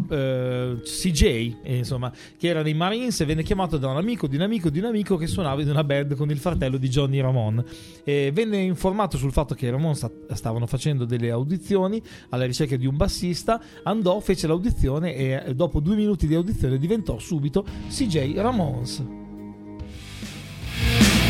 eh, 0.10 0.82
CJ, 0.84 1.24
eh, 1.64 1.78
insomma, 1.78 2.12
che 2.38 2.48
era 2.48 2.62
nei 2.62 2.74
Marines 2.74 3.20
e 3.20 3.26
venne 3.26 3.44
chiamato 3.44 3.78
da 3.78 3.88
un 3.90 3.98
amico 3.98 4.28
di 4.28 4.36
un 4.36 4.42
amico 4.42 4.70
di 4.70 4.80
un 4.80 4.86
amico 4.86 5.18
che 5.18 5.28
suonava 5.28 5.62
in 5.62 5.70
una 5.70 5.84
band 5.84 6.16
con 6.16 6.30
il 6.30 6.38
fratello 6.38 6.78
di 6.78 6.90
Johnny 6.90 7.20
Ramon. 7.20 7.64
E 8.04 8.32
venne 8.34 8.58
informato 8.58 9.18
sul 9.18 9.32
fatto 9.32 9.56
che 9.56 9.68
i 9.68 9.70
Ramon 9.70 9.96
sta, 9.96 10.10
stavano 10.34 10.66
facendo 10.66 11.06
delle 11.06 11.30
audizioni 11.30 12.02
alla 12.30 12.46
ricerca 12.46 12.76
di 12.76 12.86
un 12.86 12.96
bassista, 12.98 13.62
andò, 13.84 14.20
fece 14.20 14.48
l'audizione 14.48 15.16
e 15.16 15.54
dopo 15.54 15.80
due 15.80 15.96
minuti 15.96 16.28
di 16.28 16.36
audizione 16.36 16.78
diventò 16.78 17.20
subito 17.20 17.66
CJ 17.90 18.38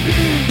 Yeah. 0.10 0.46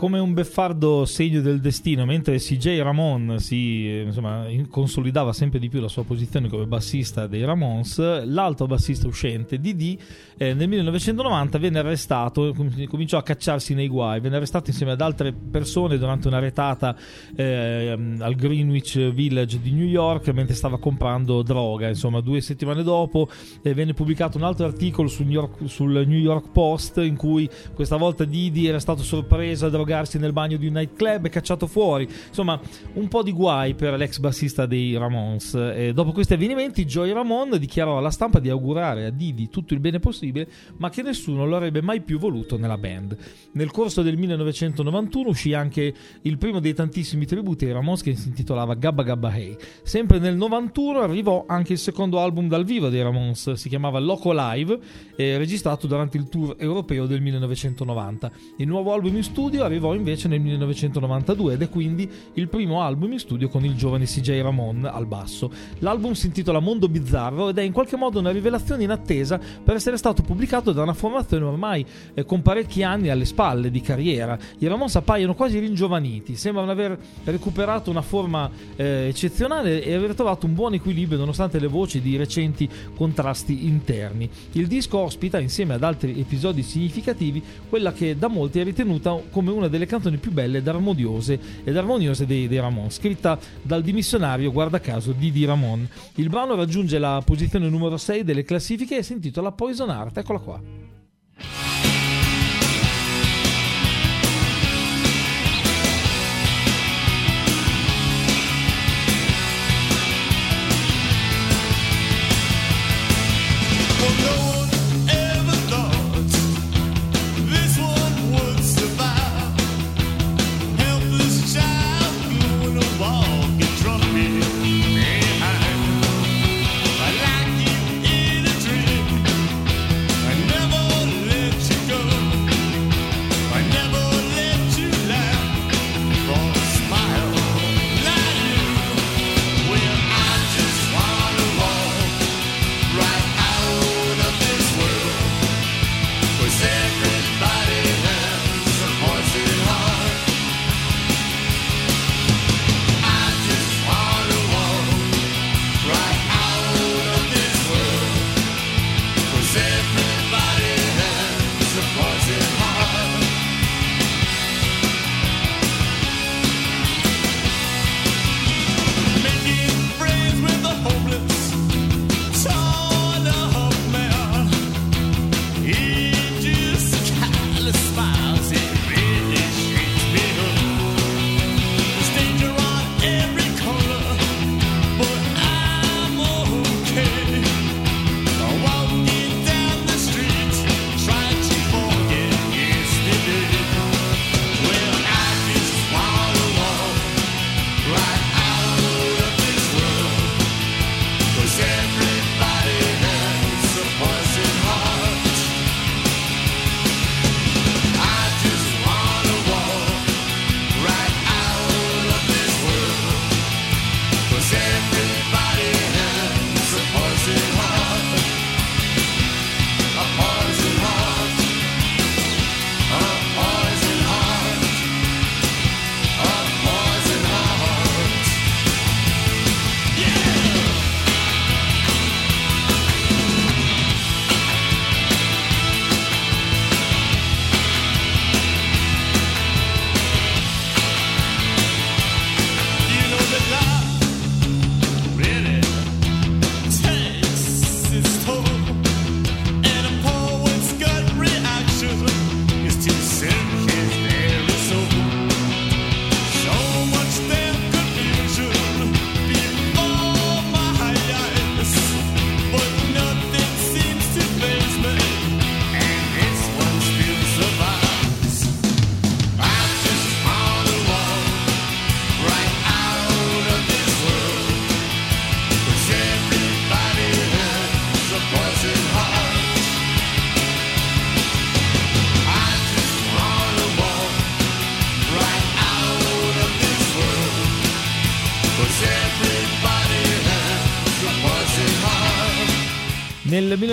Ramones. 0.00 0.32
beffardo 0.32 1.04
segno 1.04 1.42
del 1.42 1.60
destino, 1.60 2.06
mentre 2.06 2.38
CJ 2.38 2.80
Ramon 2.80 3.36
si 3.38 4.02
insomma, 4.04 4.46
consolidava 4.70 5.32
sempre 5.32 5.58
di 5.58 5.68
più 5.68 5.80
la 5.80 5.88
sua 5.88 6.04
posizione 6.04 6.48
come 6.48 6.66
bassista 6.66 7.26
dei 7.26 7.44
Ramones, 7.44 8.24
l'altro 8.24 8.66
bassista 8.66 9.06
uscente, 9.06 9.60
Didi, 9.60 10.00
eh, 10.38 10.54
nel 10.54 10.68
1990 10.68 11.58
venne 11.58 11.78
arrestato, 11.80 12.54
cominciò 12.88 13.18
a 13.18 13.22
cacciarsi 13.22 13.74
nei 13.74 13.88
guai, 13.88 14.20
venne 14.20 14.36
arrestato 14.36 14.70
insieme 14.70 14.92
ad 14.92 15.02
altre 15.02 15.32
persone 15.32 15.98
durante 15.98 16.28
una 16.28 16.38
retata 16.38 16.96
eh, 17.36 18.16
al 18.18 18.34
Greenwich 18.36 19.12
Village 19.12 19.60
di 19.60 19.72
New 19.72 19.86
York 19.86 20.28
mentre 20.28 20.54
stava 20.54 20.78
comprando 20.78 21.42
droga. 21.42 21.88
Insomma, 21.88 22.20
due 22.20 22.40
settimane 22.40 22.82
dopo 22.82 23.28
eh, 23.62 23.74
venne 23.74 23.92
pubblicato 23.92 24.38
un 24.38 24.44
altro 24.44 24.64
articolo 24.64 25.08
sul 25.08 25.26
New, 25.26 25.34
York, 25.34 25.68
sul 25.68 26.04
New 26.06 26.18
York 26.18 26.52
Post 26.52 26.98
in 26.98 27.16
cui 27.16 27.48
questa 27.74 27.96
volta 27.96 28.24
Didi 28.24 28.66
era 28.66 28.78
stato 28.78 29.02
sorpreso 29.02 29.66
a 29.66 29.70
drogarsi 29.90 30.18
nel 30.18 30.32
bagno 30.32 30.56
di 30.56 30.66
un 30.66 30.74
nightclub 30.74 31.26
e 31.26 31.28
cacciato 31.28 31.66
fuori. 31.66 32.08
Insomma, 32.28 32.60
un 32.94 33.08
po' 33.08 33.22
di 33.22 33.32
guai 33.32 33.74
per 33.74 33.94
l'ex 33.94 34.18
bassista 34.18 34.66
dei 34.66 34.96
Ramones. 34.96 35.54
E 35.54 35.92
dopo 35.92 36.12
questi 36.12 36.34
avvenimenti, 36.34 36.84
Joey 36.84 37.12
Ramon 37.12 37.56
dichiarò 37.58 37.98
alla 37.98 38.10
stampa 38.10 38.38
di 38.38 38.48
augurare 38.48 39.06
a 39.06 39.10
Didi 39.10 39.48
tutto 39.48 39.74
il 39.74 39.80
bene 39.80 39.98
possibile, 39.98 40.48
ma 40.76 40.90
che 40.90 41.02
nessuno 41.02 41.44
lo 41.44 41.56
avrebbe 41.56 41.82
mai 41.82 42.00
più 42.02 42.18
voluto 42.18 42.56
nella 42.56 42.78
band. 42.78 43.16
Nel 43.52 43.70
corso 43.70 44.02
del 44.02 44.16
1991 44.16 45.28
uscì 45.28 45.52
anche 45.52 45.92
il 46.22 46.38
primo 46.38 46.60
dei 46.60 46.74
tantissimi 46.74 47.26
tributi 47.26 47.64
ai 47.64 47.72
Ramones 47.72 48.02
che 48.02 48.14
si 48.14 48.28
intitolava 48.28 48.74
Gabba 48.74 49.02
Gabba 49.02 49.34
Hey. 49.34 49.56
Sempre 49.82 50.18
nel 50.18 50.36
91 50.36 51.00
arrivò 51.00 51.44
anche 51.46 51.72
il 51.72 51.78
secondo 51.78 52.20
album 52.20 52.48
dal 52.48 52.64
vivo 52.64 52.88
dei 52.88 53.02
Ramones, 53.02 53.52
si 53.52 53.68
chiamava 53.68 53.98
Loco 53.98 54.32
Live, 54.32 54.78
registrato 55.16 55.86
durante 55.86 56.16
il 56.16 56.28
tour 56.28 56.54
europeo 56.58 57.06
del 57.06 57.20
1990. 57.20 58.30
Il 58.58 58.68
nuovo 58.68 58.92
album 58.92 59.16
in 59.16 59.22
studio 59.22 59.64
arrivò 59.64 59.79
arrivò 59.80 59.94
invece 59.94 60.28
nel 60.28 60.40
1992 60.40 61.54
ed 61.54 61.62
è 61.62 61.68
quindi 61.70 62.08
il 62.34 62.48
primo 62.48 62.82
album 62.82 63.12
in 63.12 63.18
studio 63.18 63.48
con 63.48 63.64
il 63.64 63.74
giovane 63.74 64.04
CJ 64.04 64.42
Ramon 64.42 64.84
al 64.84 65.06
basso. 65.06 65.50
L'album 65.78 66.12
si 66.12 66.26
intitola 66.26 66.60
Mondo 66.60 66.88
Bizzarro 66.88 67.48
ed 67.48 67.58
è 67.58 67.62
in 67.62 67.72
qualche 67.72 67.96
modo 67.96 68.18
una 68.18 68.30
rivelazione 68.30 68.82
in 68.82 68.90
attesa 68.90 69.38
per 69.38 69.76
essere 69.76 69.96
stato 69.96 70.22
pubblicato 70.22 70.72
da 70.72 70.82
una 70.82 70.92
formazione 70.92 71.44
ormai 71.44 71.84
eh, 72.12 72.24
con 72.26 72.42
parecchi 72.42 72.82
anni 72.82 73.08
alle 73.08 73.24
spalle 73.24 73.70
di 73.70 73.80
carriera. 73.80 74.38
I 74.58 74.66
Ramones 74.66 74.96
appaiono 74.96 75.34
quasi 75.34 75.58
ringiovaniti, 75.58 76.36
sembrano 76.36 76.70
aver 76.70 76.98
recuperato 77.24 77.90
una 77.90 78.02
forma 78.02 78.50
eh, 78.76 79.06
eccezionale 79.08 79.82
e 79.82 79.94
aver 79.94 80.14
trovato 80.14 80.44
un 80.44 80.54
buon 80.54 80.74
equilibrio 80.74 81.18
nonostante 81.18 81.58
le 81.58 81.68
voci 81.68 82.02
di 82.02 82.16
recenti 82.16 82.68
contrasti 82.94 83.66
interni. 83.66 84.28
Il 84.52 84.66
disco 84.66 84.98
ospita, 84.98 85.38
insieme 85.38 85.74
ad 85.74 85.82
altri 85.82 86.20
episodi 86.20 86.62
significativi, 86.62 87.42
quella 87.68 87.92
che 87.92 88.18
da 88.18 88.28
molti 88.28 88.60
è 88.60 88.64
ritenuta 88.64 89.18
come 89.30 89.50
una 89.50 89.68
delle 89.70 89.86
canzoni 89.86 90.18
più 90.18 90.32
belle 90.32 90.58
ed 90.58 90.68
armoniose, 90.68 91.40
ed 91.64 91.76
armoniose 91.76 92.26
dei, 92.26 92.48
dei 92.48 92.60
Ramon, 92.60 92.90
scritta 92.90 93.38
dal 93.62 93.82
dimissionario, 93.82 94.52
guarda 94.52 94.80
caso, 94.80 95.12
Didi 95.12 95.44
Ramon. 95.44 95.88
Il 96.16 96.28
brano 96.28 96.54
raggiunge 96.54 96.98
la 96.98 97.22
posizione 97.24 97.68
numero 97.68 97.96
6 97.96 98.24
delle 98.24 98.42
classifiche 98.42 98.98
e 98.98 99.02
si 99.02 99.14
intitola 99.14 99.52
Poison 99.52 99.88
Art, 99.88 100.18
eccola 100.18 100.38
qua. 100.38 100.60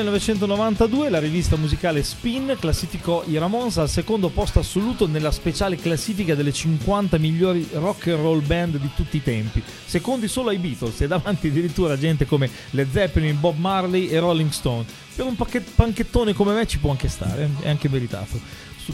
1992 0.07 1.09
la 1.09 1.19
rivista 1.19 1.57
musicale 1.57 2.01
Spin 2.01 2.55
classificò 2.57 3.23
i 3.27 3.37
Ramones 3.37 3.77
al 3.77 3.89
secondo 3.89 4.29
posto 4.29 4.59
assoluto 4.59 5.05
nella 5.05 5.31
speciale 5.31 5.75
classifica 5.75 6.33
delle 6.33 6.53
50 6.53 7.17
migliori 7.17 7.67
rock 7.73 8.07
and 8.07 8.21
roll 8.21 8.45
band 8.45 8.77
di 8.77 8.89
tutti 8.95 9.17
i 9.17 9.23
tempi, 9.23 9.61
secondi 9.85 10.29
solo 10.29 10.49
ai 10.49 10.59
Beatles 10.59 11.01
e 11.01 11.07
davanti 11.07 11.47
addirittura 11.47 11.97
gente 11.97 12.25
come 12.25 12.49
Led 12.69 12.89
Zeppelin, 12.89 13.37
Bob 13.37 13.57
Marley 13.57 14.07
e 14.07 14.19
Rolling 14.19 14.49
Stone. 14.49 14.85
Per 15.13 15.25
un 15.25 15.35
panchettone 15.75 16.33
come 16.33 16.53
me 16.53 16.65
ci 16.65 16.77
può 16.77 16.91
anche 16.91 17.09
stare, 17.09 17.49
è 17.59 17.69
anche 17.69 17.89
meritato. 17.89 18.39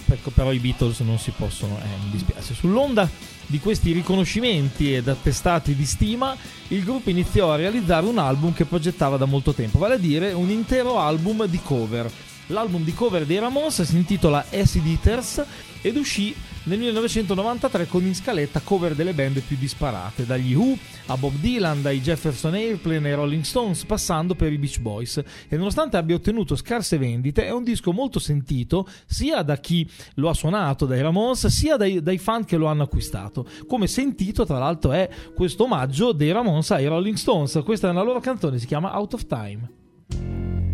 Ecco, 0.05 0.31
però 0.31 0.51
i 0.51 0.59
Beatles 0.59 0.99
non 0.99 1.19
si 1.19 1.31
possono, 1.35 1.77
eh, 1.79 2.03
mi 2.03 2.11
dispiace. 2.11 2.53
Sull'onda 2.53 3.09
di 3.45 3.59
questi 3.59 3.91
riconoscimenti 3.91 4.93
ed 4.93 5.07
attestati 5.07 5.75
di 5.75 5.85
stima, 5.85 6.35
il 6.69 6.83
gruppo 6.83 7.09
iniziò 7.09 7.51
a 7.51 7.55
realizzare 7.55 8.05
un 8.05 8.17
album 8.17 8.53
che 8.53 8.65
progettava 8.65 9.17
da 9.17 9.25
molto 9.25 9.53
tempo, 9.53 9.79
vale 9.79 9.95
a 9.95 9.97
dire 9.97 10.33
un 10.33 10.49
intero 10.49 10.99
album 10.99 11.45
di 11.45 11.59
cover. 11.61 12.11
L'album 12.47 12.83
di 12.83 12.93
cover 12.93 13.25
dei 13.25 13.39
Ramones 13.39 13.81
si 13.83 13.95
intitola 13.95 14.45
Acid 14.51 14.85
Eaters 14.85 15.43
ed 15.81 15.95
uscì 15.95 16.35
nel 16.65 16.77
1993 16.77 17.87
con 17.87 18.05
in 18.05 18.15
scaletta 18.15 18.61
cover 18.61 18.95
delle 18.95 19.13
band 19.13 19.41
più 19.41 19.57
disparate, 19.57 20.25
dagli 20.25 20.53
Who 20.53 20.77
a 21.07 21.17
Bob 21.17 21.33
Dylan, 21.35 21.81
dai 21.81 21.99
Jefferson 21.99 22.53
Airplane 22.53 23.09
ai 23.09 23.15
Rolling 23.15 23.43
Stones, 23.43 23.83
passando 23.83 24.33
per 24.33 24.51
i 24.53 24.57
Beach 24.57 24.79
Boys. 24.79 25.21
E 25.49 25.57
nonostante 25.57 25.97
abbia 25.97 26.15
ottenuto 26.15 26.55
scarse 26.55 26.97
vendite, 26.97 27.45
è 27.45 27.51
un 27.51 27.63
disco 27.63 27.91
molto 27.91 28.19
sentito 28.19 28.87
sia 29.05 29.41
da 29.41 29.57
chi 29.57 29.89
lo 30.15 30.29
ha 30.29 30.33
suonato, 30.33 30.85
dai 30.85 31.01
Ramones, 31.01 31.47
sia 31.47 31.75
dai, 31.75 32.01
dai 32.01 32.17
fan 32.17 32.45
che 32.45 32.55
lo 32.55 32.67
hanno 32.67 32.83
acquistato. 32.83 33.45
Come 33.67 33.87
sentito, 33.87 34.45
tra 34.45 34.57
l'altro, 34.57 34.93
è 34.93 35.09
questo 35.35 35.63
omaggio 35.63 36.13
dei 36.13 36.31
Ramones 36.31 36.71
ai 36.71 36.87
Rolling 36.87 37.17
Stones. 37.17 37.59
Questa 37.63 37.87
è 37.87 37.91
una 37.91 38.03
loro 38.03 38.19
canzone, 38.19 38.57
si 38.57 38.67
chiama 38.67 38.97
Out 38.97 39.13
of 39.15 39.25
Time. 39.27 40.72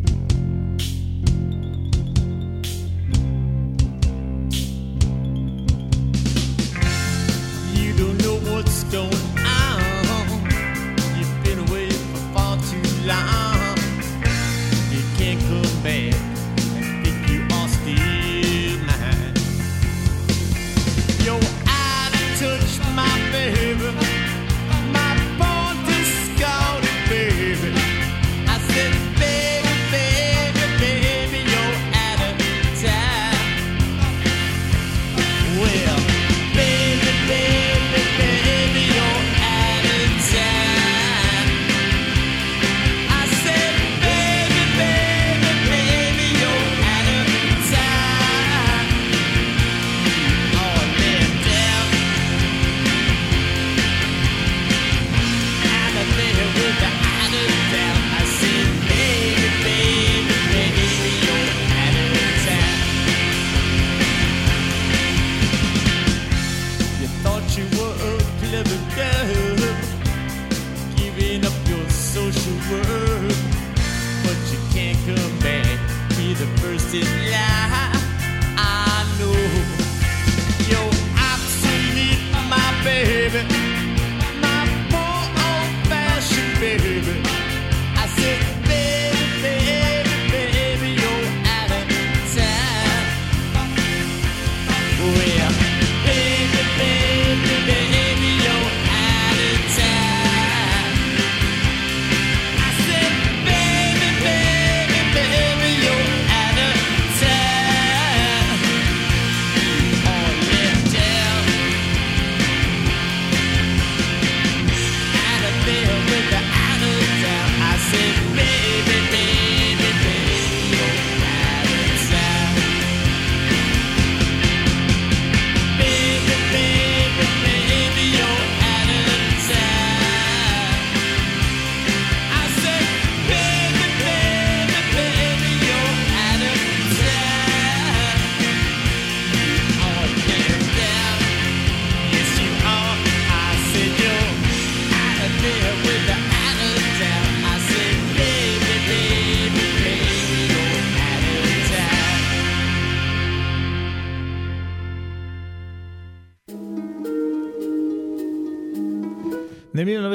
What's 8.51 8.83
going 8.85 9.13
on? 9.37 9.68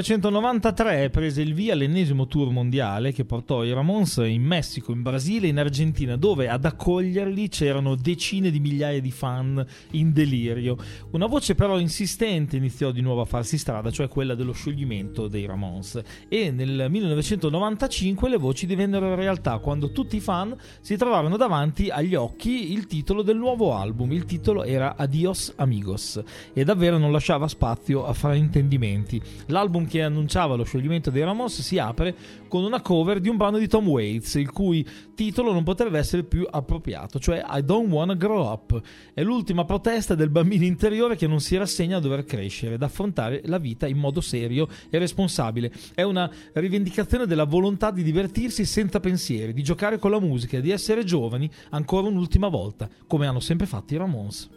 1993 0.05 1.09
prese 1.09 1.41
il 1.41 1.55
via 1.55 1.75
l'ennesimo 1.75 2.27
tour 2.27 2.51
mondiale 2.51 3.11
che 3.11 3.25
portò 3.25 3.65
i 3.65 3.73
Ramons 3.73 4.17
in 4.19 4.43
Messico, 4.43 4.93
in 4.93 5.01
Brasile 5.01 5.47
e 5.47 5.49
in 5.49 5.59
Argentina, 5.59 6.17
dove 6.17 6.47
ad 6.47 6.67
accoglierli 6.67 7.49
c'erano 7.49 7.95
decine 7.95 8.51
di 8.51 8.61
migliaia 8.61 9.01
di 9.01 9.11
fan 9.11 9.65
in 9.93 10.13
delirio. 10.13 10.77
Una 11.13 11.25
voce 11.25 11.55
però 11.55 11.79
insistente 11.79 12.59
iniziò 12.59 12.91
di 12.91 13.01
nuovo 13.01 13.23
a 13.23 13.25
farsi 13.25 13.57
strada, 13.57 13.91
cioè 13.91 14.09
quella 14.09 14.35
dello 14.35 14.53
scioglimento 14.53 15.27
dei 15.27 15.47
Ramons. 15.47 15.99
E 16.29 16.51
nel 16.51 16.89
1995 16.91 18.29
le 18.29 18.37
voci 18.37 18.67
divennero 18.67 19.15
realtà 19.15 19.57
quando 19.57 19.91
tutti 19.91 20.17
i 20.17 20.21
fan 20.21 20.55
si 20.83 20.99
trovarono 20.99 21.39
davanti 21.39 21.89
agli 21.89 22.15
occhi 22.15 22.75
il 22.75 22.87
titolo 22.87 23.23
del 23.23 23.39
nuovo 23.39 23.73
album. 23.75 24.13
Il 24.13 24.27
titolo 24.27 24.65
era 24.65 24.97
Adios 24.99 25.55
Amigos 25.57 26.23
e 26.53 26.63
davvero 26.63 26.99
non 26.99 27.11
lasciava 27.11 27.49
spazio 27.49 28.05
a 28.05 28.13
fraintendimenti. 28.13 29.23
L'album 29.47 29.93
che 29.95 30.03
annunciava 30.03 30.57
lo 30.57 30.65
scioglimento 30.65 31.13
dei 31.13 31.23
Ramos 31.23 31.61
si 31.61 31.79
apre 31.79 32.17
con 32.49 32.65
una 32.65 32.81
cover 32.81 33.21
di 33.21 33.29
un 33.29 33.37
brano 33.37 33.59
di 33.59 33.69
Tom 33.69 33.87
Waits, 33.87 34.35
il 34.35 34.51
cui 34.51 34.85
titolo 35.15 35.53
non 35.53 35.63
potrebbe 35.63 35.99
essere 35.99 36.25
più 36.25 36.45
appropriato, 36.51 37.21
cioè 37.21 37.45
I 37.47 37.65
Don't 37.65 37.93
Wanna 37.93 38.15
Grow 38.15 38.45
Up. 38.45 38.81
È 39.15 39.23
l'ultima 39.23 39.65
protesta 39.65 40.17
del 40.17 40.31
bambino 40.31 40.65
interiore 40.65 41.15
che 41.15 41.29
non 41.29 41.39
si 41.39 41.57
rassegna 41.57 41.99
a 41.99 42.01
dover 42.01 42.25
crescere, 42.25 42.75
ad 42.75 42.83
affrontare 42.83 43.43
la 43.45 43.59
vita 43.59 43.87
in 43.87 43.99
modo 43.99 44.21
serio 44.21 44.67
e 44.91 44.99
responsabile. 44.99 45.71
È 45.95 46.03
una 46.03 46.29
rivendicazione 46.55 47.27
della 47.27 47.45
volontà 47.45 47.93
di 47.93 48.03
divertirsi 48.03 48.65
senza 48.65 48.99
pensieri, 48.99 49.53
di 49.53 49.63
giocare 49.63 49.99
con 50.01 50.11
la 50.11 50.19
musica, 50.19 50.59
di 50.59 50.73
essere 50.73 51.05
giovani 51.05 51.49
ancora 51.71 52.09
un'ultima 52.09 52.49
volta, 52.49 52.89
come 53.07 53.29
hanno 53.29 53.39
sempre 53.39 53.67
fatto 53.67 53.95
i 53.95 53.99
Ramons. 53.99 54.51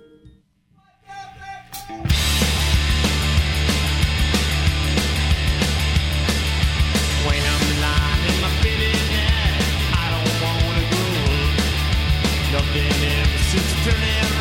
turning 13.90 14.37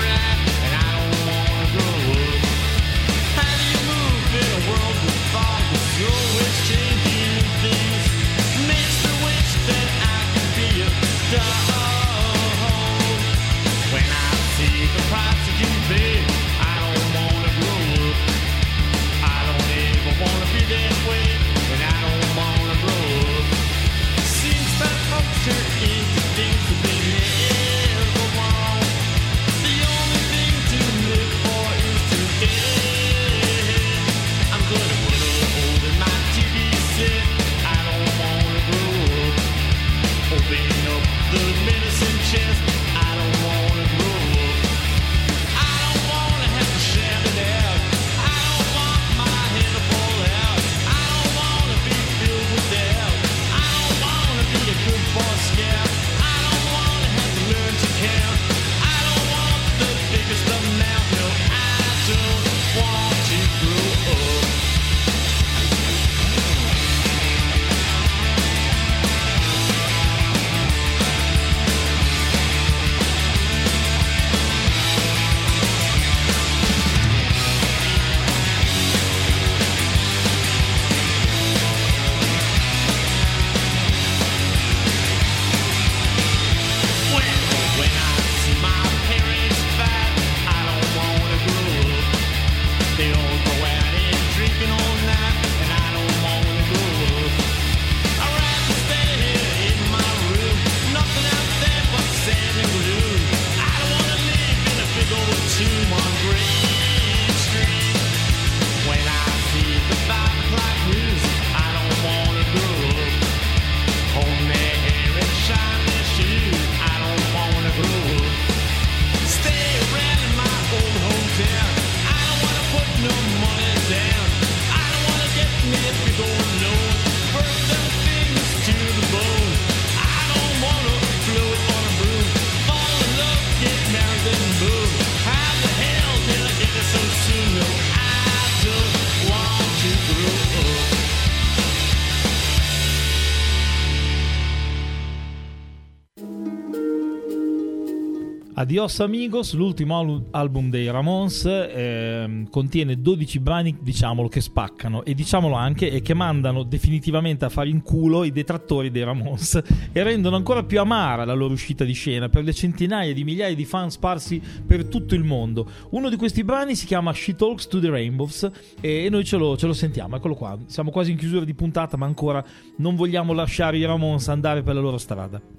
Adios 148.66 148.98
Amigos, 148.98 149.54
l'ultimo 149.54 149.96
al- 149.96 150.24
album 150.32 150.70
dei 150.70 150.90
Ramones, 150.90 151.44
ehm, 151.44 152.50
contiene 152.50 153.00
12 153.00 153.38
brani, 153.38 153.76
diciamolo, 153.80 154.26
che 154.26 154.40
spaccano 154.40 155.04
e 155.04 155.14
diciamolo 155.14 155.54
anche 155.54 155.88
e 155.88 156.02
che 156.02 156.14
mandano 156.14 156.64
definitivamente 156.64 157.44
a 157.44 157.48
fare 157.48 157.68
in 157.68 157.80
culo 157.82 158.24
i 158.24 158.32
detrattori 158.32 158.90
dei 158.90 159.04
Ramones 159.04 159.62
e 159.92 160.02
rendono 160.02 160.34
ancora 160.34 160.64
più 160.64 160.80
amara 160.80 161.24
la 161.24 161.32
loro 161.32 161.52
uscita 161.52 161.84
di 161.84 161.92
scena 161.92 162.28
per 162.28 162.42
le 162.42 162.52
centinaia 162.52 163.14
di 163.14 163.22
migliaia 163.22 163.54
di 163.54 163.64
fan 163.64 163.88
sparsi 163.88 164.42
per 164.66 164.86
tutto 164.86 165.14
il 165.14 165.22
mondo. 165.22 165.70
Uno 165.90 166.10
di 166.10 166.16
questi 166.16 166.42
brani 166.42 166.74
si 166.74 166.86
chiama 166.86 167.12
She 167.12 167.36
Talks 167.36 167.68
to 167.68 167.78
the 167.78 167.88
Rainbows 167.88 168.50
e 168.80 169.06
noi 169.08 169.24
ce 169.24 169.36
lo, 169.36 169.56
ce 169.56 169.68
lo 169.68 169.74
sentiamo, 169.74 170.16
eccolo 170.16 170.34
qua. 170.34 170.58
Siamo 170.66 170.90
quasi 170.90 171.12
in 171.12 171.18
chiusura 171.18 171.44
di 171.44 171.54
puntata, 171.54 171.96
ma 171.96 172.06
ancora 172.06 172.44
non 172.78 172.96
vogliamo 172.96 173.32
lasciare 173.32 173.78
i 173.78 173.84
Ramones 173.84 174.26
andare 174.26 174.64
per 174.64 174.74
la 174.74 174.80
loro 174.80 174.98
strada. 174.98 175.55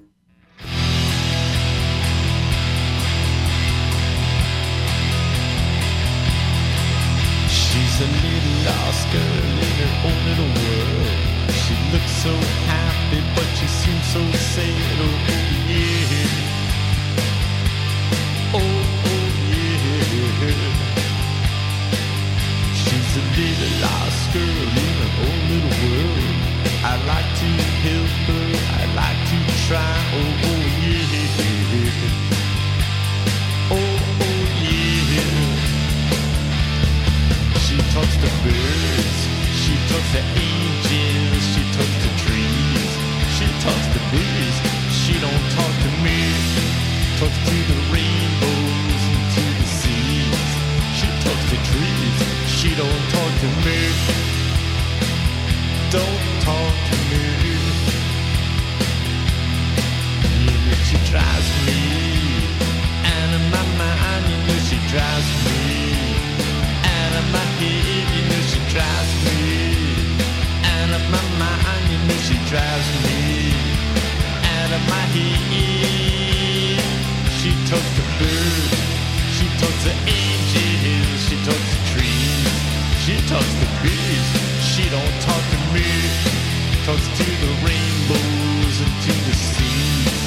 A 8.00 8.06
little 8.06 8.56
lost 8.64 9.10
girl 9.10 9.58
in 9.66 9.74
her 9.82 9.92
own 10.06 10.18
little 10.28 10.52
world. 10.62 11.50
She 11.50 11.74
looks 11.90 12.14
so 12.22 12.34
happy, 12.70 13.20
but 13.34 13.48
she 13.58 13.66
seems 13.66 14.06
so 14.06 14.22
sad. 14.54 14.98
Oh, 15.02 15.18
yeah. 15.66 16.28
Oh, 18.54 18.60
oh 18.60 19.26
yeah. 19.50 19.98
She's 22.82 23.10
a 23.16 23.24
little 23.34 23.74
lost 23.82 24.22
girl 24.32 24.68
in 24.84 24.94
her 25.02 25.12
own 25.26 25.40
little 25.50 25.74
world. 25.82 26.38
I 26.84 26.94
like 27.10 27.30
to 27.42 27.50
help 27.82 28.14
her. 28.30 28.48
I 28.78 28.82
like 28.94 29.20
to 29.30 29.38
try. 29.66 29.96
Oh, 30.14 30.47
She 37.98 38.04
talks 38.04 38.16
to 38.22 38.30
birds, 38.46 39.18
she 39.58 39.74
talks 39.90 40.10
to 40.12 40.22
angels, 40.38 41.44
she 41.50 41.62
talks 41.74 41.96
to 41.98 42.10
trees, 42.22 42.90
she 43.34 43.46
talks 43.58 43.86
to 43.90 43.98
bees, 44.14 44.56
she 44.94 45.18
don't 45.18 45.44
talk 45.58 45.74
to 45.82 45.90
me. 46.06 46.20
Talks 47.18 47.38
to 47.42 47.56
the 47.70 47.78
rainbows 47.90 49.02
and 49.10 49.24
to 49.34 49.44
the 49.58 49.66
seas. 49.66 50.46
She 50.94 51.08
talks 51.26 51.44
to 51.50 51.58
trees, 51.66 52.16
she 52.46 52.70
don't 52.78 53.02
talk 53.10 53.32
to 53.42 53.48
me. 53.66 53.80
Don't 55.90 56.22
talk 56.46 56.74
to 56.90 56.96
me. 57.10 57.24
You 60.46 60.54
know 60.54 60.78
she 60.86 60.98
drives 61.10 61.50
me 61.66 61.82
out 63.10 63.30
of 63.34 63.42
my 63.50 63.64
mind. 63.74 64.22
You 64.30 64.38
know 64.46 64.58
she 64.70 64.78
drives 64.86 65.30
me 65.46 65.97
of 67.18 67.26
my 67.32 67.46
head. 67.58 68.06
You 68.14 68.22
know 68.30 68.42
she 68.46 68.60
drives 68.70 69.12
me 69.26 69.42
out 70.62 70.90
of 70.94 71.04
my 71.10 71.24
mind. 71.42 71.84
You 71.90 71.98
know 72.06 72.18
she 72.22 72.36
drives 72.46 72.88
me 73.04 73.50
out 74.54 74.70
of 74.76 74.82
my 74.86 75.04
head. 75.14 76.78
She 77.38 77.50
talks 77.66 77.90
to 77.98 78.04
birds. 78.18 78.78
She 79.34 79.46
talks 79.58 79.82
to 79.86 79.94
angels. 80.06 81.18
She 81.26 81.36
talks 81.46 81.68
to 81.74 81.78
trees. 81.90 82.46
She 83.02 83.14
talks 83.26 83.52
to 83.60 83.66
bees. 83.82 84.28
She 84.62 84.84
don't 84.94 85.16
talk 85.26 85.44
to 85.54 85.58
me. 85.74 85.88
Talks 86.86 87.06
to 87.18 87.26
the 87.42 87.52
rainbows 87.66 88.76
and 88.84 88.94
to 89.04 89.12
the 89.26 89.34
seas. 89.34 90.18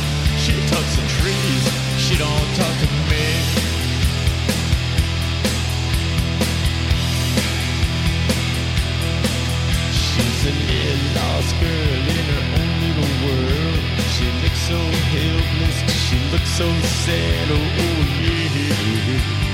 She 0.44 0.56
talks 0.72 0.92
to 0.98 1.04
trees. 1.20 1.64
She 2.04 2.18
don't 2.18 2.50
talk 2.60 2.76
to 2.84 2.88
me. 3.10 3.31
A 10.52 10.84
lost 11.16 11.54
girl 11.60 12.04
in 12.18 12.26
her 12.34 12.46
own 12.60 12.72
little 12.84 13.14
world. 13.26 13.84
She 14.16 14.28
looks 14.44 14.62
so 14.72 14.80
helpless, 15.14 15.78
she 16.08 16.18
looks 16.32 16.52
so 16.52 16.68
sad. 17.06 17.48
Oh, 17.52 17.84
oh 17.86 18.02
yeah. 18.22 19.51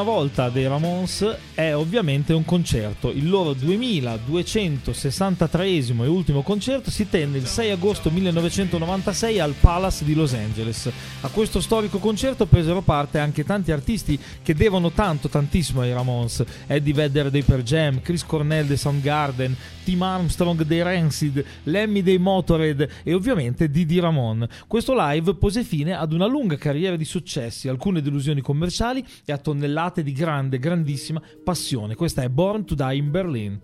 L'ultima 0.00 0.18
volta 0.18 0.48
dei 0.48 0.66
Ramones 0.66 1.36
è 1.52 1.74
ovviamente 1.74 2.32
un 2.32 2.46
concerto. 2.46 3.10
Il 3.10 3.28
loro 3.28 3.52
2263 3.52 5.68
e 5.68 6.06
ultimo 6.06 6.40
concerto 6.40 6.90
si 6.90 7.10
tenne 7.10 7.36
il 7.36 7.44
6 7.44 7.70
agosto 7.70 8.10
1996 8.10 9.40
al 9.40 9.52
Palace 9.60 10.06
di 10.06 10.14
Los 10.14 10.32
Angeles. 10.32 10.90
A 11.20 11.28
questo 11.28 11.60
storico 11.60 11.98
concerto 11.98 12.46
presero 12.46 12.80
parte 12.80 13.18
anche 13.18 13.44
tanti 13.44 13.72
artisti 13.72 14.18
che 14.42 14.54
devono 14.54 14.90
tanto, 14.90 15.28
tantissimo 15.28 15.82
ai 15.82 15.92
Ramones. 15.92 16.44
Eddie 16.66 16.94
Vedder 16.94 17.28
dei 17.28 17.42
Per 17.42 17.62
Jam, 17.62 18.00
Chris 18.00 18.24
Cornell 18.24 18.66
dei 18.66 18.78
Soundgarden, 18.78 19.54
Tim 19.84 20.02
Armstrong 20.02 20.62
dei 20.62 20.82
Rancid, 20.82 21.44
Lemmy 21.64 22.02
dei 22.02 22.18
Motorhead 22.18 22.88
e 23.02 23.12
ovviamente 23.12 23.70
Didi 23.70 24.00
Ramon. 24.00 24.48
Questo 24.66 24.94
live 24.96 25.34
pose 25.34 25.62
fine 25.62 25.94
ad 25.94 26.12
una 26.12 26.26
lunga 26.26 26.56
carriera 26.56 26.96
di 26.96 27.04
successi, 27.04 27.68
alcune 27.68 28.00
delusioni 28.00 28.40
commerciali 28.40 29.04
e 29.24 29.32
a 29.32 29.38
tonnellate 29.38 29.89
di 29.98 30.12
grande, 30.12 30.58
grandissima 30.58 31.20
passione. 31.42 31.94
Questa 31.94 32.22
è 32.22 32.28
Born 32.28 32.64
to 32.64 32.74
Die 32.74 32.94
in 32.94 33.10
Berlin. 33.10 33.60